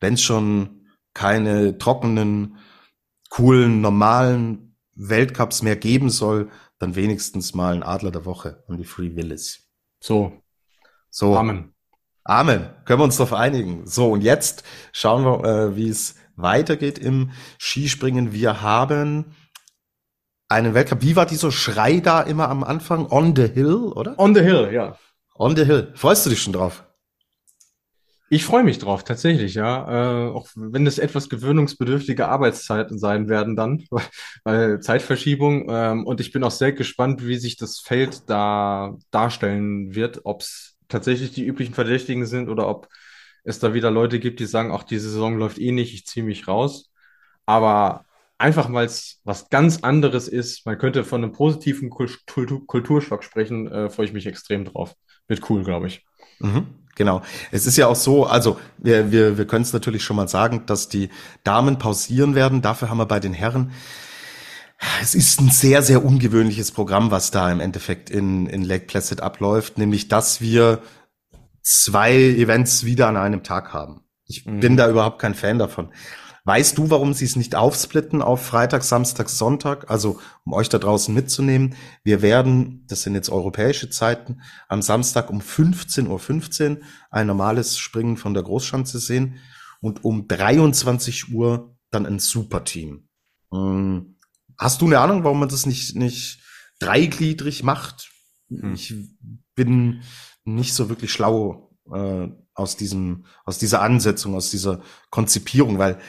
[0.00, 2.56] wenn es schon keine trockenen,
[3.28, 8.84] coolen, normalen Weltcups mehr geben soll, dann wenigstens mal ein Adler der Woche an die
[8.84, 9.68] Free Willis.
[10.02, 10.32] So.
[11.10, 11.36] So.
[11.36, 11.74] Amen.
[12.24, 12.70] Amen.
[12.86, 13.86] Können wir uns darauf einigen.
[13.86, 18.32] So, und jetzt schauen wir, äh, wie es weitergeht im Skispringen.
[18.32, 19.34] Wir haben
[20.48, 21.02] einen Weltcup.
[21.02, 23.06] Wie war dieser Schrei da immer am Anfang?
[23.10, 24.18] On the Hill, oder?
[24.18, 24.96] On the Hill, ja.
[25.36, 25.92] On the Hill.
[25.94, 26.84] Freust du dich schon drauf?
[28.32, 30.28] Ich freue mich drauf, tatsächlich, ja.
[30.28, 33.86] Äh, auch wenn es etwas gewöhnungsbedürftige Arbeitszeiten sein werden dann,
[34.44, 35.66] weil Zeitverschiebung.
[35.68, 40.42] Ähm, und ich bin auch sehr gespannt, wie sich das Feld da darstellen wird, ob
[40.42, 42.88] es tatsächlich die üblichen Verdächtigen sind oder ob
[43.44, 46.24] es da wieder Leute gibt, die sagen, auch die Saison läuft eh nicht, ich ziehe
[46.24, 46.90] mich raus.
[47.46, 48.04] Aber
[48.38, 50.66] einfach es was ganz anderes ist.
[50.66, 54.94] Man könnte von einem positiven Kultur Kulturschock sprechen, äh, freue ich mich extrem drauf.
[55.28, 56.04] Wird cool, glaube ich.
[56.38, 56.66] Mhm,
[56.96, 57.22] genau.
[57.50, 60.64] Es ist ja auch so, also wir, wir, wir können es natürlich schon mal sagen,
[60.66, 61.10] dass die
[61.44, 62.62] Damen pausieren werden.
[62.62, 63.72] Dafür haben wir bei den Herren
[65.02, 69.20] es ist ein sehr, sehr ungewöhnliches Programm, was da im Endeffekt in, in Lake Placid
[69.20, 70.80] abläuft, nämlich dass wir
[71.62, 74.04] zwei Events wieder an einem Tag haben.
[74.24, 74.60] Ich mhm.
[74.60, 75.92] bin da überhaupt kein Fan davon.
[76.44, 79.90] Weißt du, warum sie es nicht aufsplitten auf Freitag, Samstag, Sonntag?
[79.90, 81.74] Also, um euch da draußen mitzunehmen.
[82.02, 87.78] Wir werden, das sind jetzt europäische Zeiten, am Samstag um 15.15 Uhr 15 ein normales
[87.78, 89.38] Springen von der Großschanze sehen
[89.80, 93.08] und um 23 Uhr dann ein Superteam.
[93.52, 94.16] Hm.
[94.56, 96.40] Hast du eine Ahnung, warum man das nicht, nicht
[96.78, 98.10] dreigliedrig macht?
[98.48, 98.74] Hm.
[98.74, 98.94] Ich
[99.54, 100.02] bin
[100.44, 104.80] nicht so wirklich schlau äh, aus diesem, aus dieser Ansetzung, aus dieser
[105.10, 106.00] Konzipierung, weil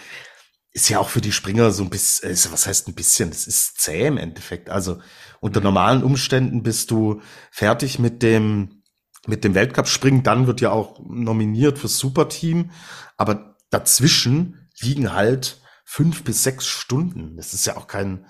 [0.73, 3.45] ist ja auch für die Springer so ein bisschen, ist, was heißt ein bisschen, das
[3.45, 4.69] ist zäh im Endeffekt.
[4.69, 5.01] Also
[5.41, 5.65] unter mhm.
[5.65, 7.21] normalen Umständen bist du
[7.51, 8.83] fertig mit dem,
[9.27, 12.71] mit dem Weltcup-Springen, dann wird ja auch nominiert fürs Superteam,
[13.17, 17.35] aber dazwischen liegen halt fünf bis sechs Stunden.
[17.35, 18.25] Das ist ja auch kein,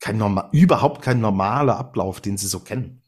[0.00, 3.02] kein normal, überhaupt kein normaler Ablauf, den sie so kennen.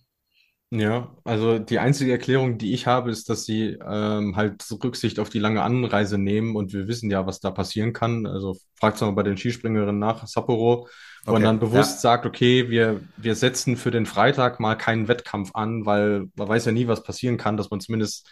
[0.71, 5.31] Ja, also die einzige Erklärung, die ich habe, ist, dass sie ähm, halt Rücksicht auf
[5.31, 8.27] die lange Anreise nehmen und wir wissen ja, was da passieren kann.
[8.27, 10.87] Also fragt mal bei den Skispringerinnen nach Sapporo,
[11.25, 12.01] wo man dann bewusst ja.
[12.01, 16.66] sagt, okay, wir, wir setzen für den Freitag mal keinen Wettkampf an, weil man weiß
[16.66, 18.29] ja nie, was passieren kann, dass man zumindest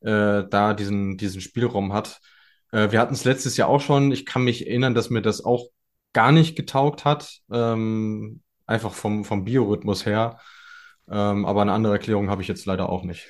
[0.00, 2.20] äh, da diesen, diesen Spielraum hat.
[2.72, 4.12] Äh, wir hatten es letztes Jahr auch schon.
[4.12, 5.68] Ich kann mich erinnern, dass mir das auch
[6.12, 10.38] gar nicht getaugt hat, ähm, einfach vom, vom Biorhythmus her.
[11.10, 13.26] Ähm, aber eine andere Erklärung habe ich jetzt leider auch nicht.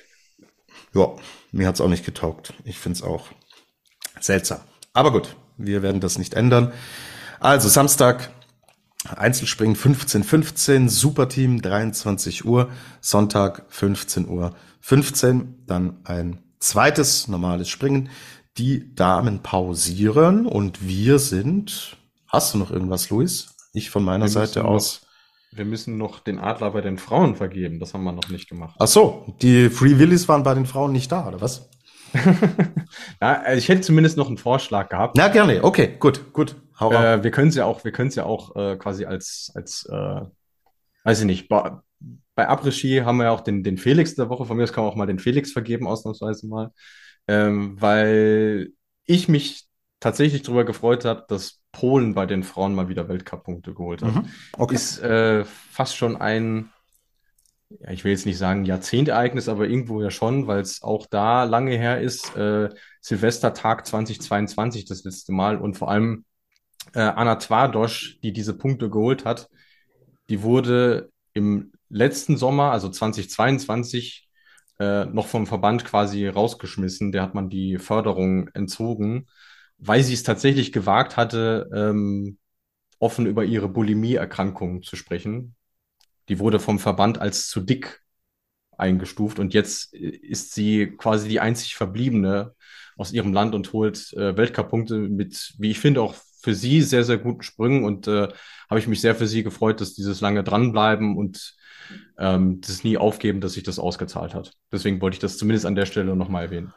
[0.93, 1.09] Ja,
[1.51, 2.53] mir hat es auch nicht getaugt.
[2.63, 3.27] Ich finde es auch
[4.19, 4.59] seltsam.
[4.93, 6.73] Aber gut, wir werden das nicht ändern.
[7.39, 8.29] Also Samstag
[9.03, 12.69] Einzelspringen 15.15, 15, Superteam 23 Uhr,
[12.99, 18.09] Sonntag 15 Uhr 15, dann ein zweites normales Springen.
[18.57, 21.97] Die Damen pausieren und wir sind.
[22.27, 23.55] Hast du noch irgendwas, Luis?
[23.73, 25.01] Ich von meiner Seite aus
[25.53, 27.79] wir müssen noch den Adler bei den Frauen vergeben.
[27.79, 28.75] Das haben wir noch nicht gemacht.
[28.79, 31.69] Ach so, die Free Willies waren bei den Frauen nicht da, oder was?
[33.21, 35.15] ja, ich hätte zumindest noch einen Vorschlag gehabt.
[35.17, 35.63] Na, gerne.
[35.63, 36.55] Okay, gut, gut.
[36.79, 39.51] Hau äh, wir können es ja auch, wir können es ja auch äh, quasi als,
[39.53, 40.21] als äh,
[41.03, 41.71] weiß ich nicht, bei,
[42.35, 44.45] bei Après-Ski haben wir ja auch den, den Felix der Woche.
[44.45, 46.71] Von mir aus kann man auch mal den Felix vergeben, ausnahmsweise mal.
[47.27, 48.69] Ähm, weil
[49.05, 49.67] ich mich
[49.99, 54.15] tatsächlich darüber gefreut habe, dass Polen bei den Frauen mal wieder Weltcup-Punkte geholt hat.
[54.15, 54.25] Mhm.
[54.57, 54.75] Okay.
[54.75, 56.69] Ist äh, fast schon ein,
[57.69, 61.45] ja, ich will jetzt nicht sagen Jahrzehntereignis, aber irgendwo ja schon, weil es auch da
[61.45, 62.35] lange her ist.
[62.35, 62.69] Äh,
[62.99, 66.25] Silvestertag 2022 das letzte Mal und vor allem
[66.93, 69.49] äh, Anna Twardosch, die diese Punkte geholt hat,
[70.29, 74.27] die wurde im letzten Sommer, also 2022,
[74.79, 77.11] äh, noch vom Verband quasi rausgeschmissen.
[77.11, 79.27] Der hat man die Förderung entzogen
[79.81, 82.37] weil sie es tatsächlich gewagt hatte, ähm,
[82.99, 85.55] offen über ihre Bulimie-Erkrankung zu sprechen.
[86.29, 88.01] Die wurde vom Verband als zu dick
[88.77, 92.55] eingestuft und jetzt ist sie quasi die einzig Verbliebene
[92.95, 97.03] aus ihrem Land und holt äh, Weltcup-Punkte mit, wie ich finde, auch für sie sehr,
[97.03, 98.27] sehr guten Sprüngen und äh,
[98.69, 101.55] habe ich mich sehr für sie gefreut, dass dieses lange dranbleiben und
[102.17, 104.53] ähm, das nie aufgeben, dass sich das ausgezahlt hat.
[104.71, 106.73] Deswegen wollte ich das zumindest an der Stelle nochmal erwähnen.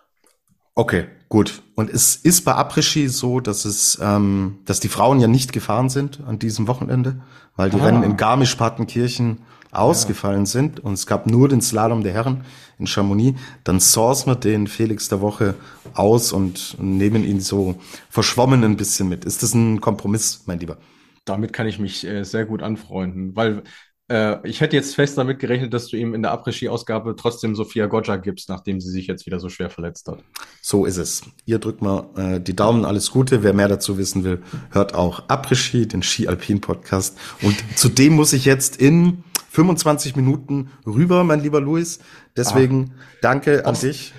[0.77, 1.63] Okay, gut.
[1.77, 5.89] Und es ist bei Après-Ski so, dass es, ähm, dass die Frauen ja nicht gefahren
[5.89, 7.21] sind an diesem Wochenende,
[7.55, 7.85] weil die ah.
[7.85, 9.39] Rennen in Garmisch-Partenkirchen
[9.71, 10.47] ausgefallen ja.
[10.47, 12.45] sind und es gab nur den Slalom der Herren
[12.79, 13.39] in Chamonix.
[13.63, 15.55] Dann sourcen wir den Felix der Woche
[15.95, 17.77] aus und nehmen ihn so
[18.09, 19.25] verschwommen ein bisschen mit.
[19.25, 20.79] Ist das ein Kompromiss, mein Lieber?
[21.25, 23.63] Damit kann ich mich äh, sehr gut anfreunden, weil
[24.09, 27.87] äh, ich hätte jetzt fest damit gerechnet, dass du ihm in der Après-Ski-Ausgabe trotzdem Sophia
[27.87, 30.19] Goggia gibst, nachdem sie sich jetzt wieder so schwer verletzt hat.
[30.61, 31.23] So ist es.
[31.47, 33.43] Ihr drückt mal äh, die Daumen, alles Gute.
[33.43, 37.19] Wer mehr dazu wissen will, hört auch Après-Ski, den Ski-Alpin-Podcast.
[37.43, 42.01] Und zudem muss ich jetzt in 25 Minuten rüber, mein lieber Luis.
[42.37, 43.03] Deswegen ah.
[43.23, 44.13] danke an dich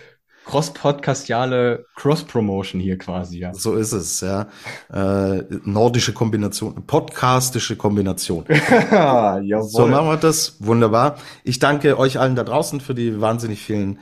[0.46, 3.54] cross-podcastiale Cross-Promotion hier quasi, ja.
[3.54, 4.48] So ist es, ja.
[4.94, 8.46] Äh, nordische Kombination, podcastische Kombination.
[9.62, 10.58] So machen wir das.
[10.60, 11.18] Wunderbar.
[11.44, 14.00] Ich danke euch allen da draußen für die wahnsinnig vielen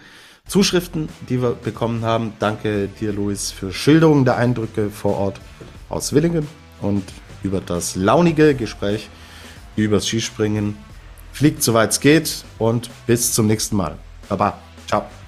[0.48, 2.34] Zuschriften, die wir bekommen haben.
[2.40, 5.40] Danke dir, Luis, für Schilderungen der Eindrücke vor Ort
[5.90, 6.48] aus Willingen
[6.82, 7.04] und
[7.44, 9.10] über das launige Gespräch
[9.76, 10.78] übers Skispringen.
[11.32, 13.98] Fliegt soweit es geht und bis zum nächsten Mal.
[14.30, 14.60] Baba.
[14.88, 15.23] Ciao.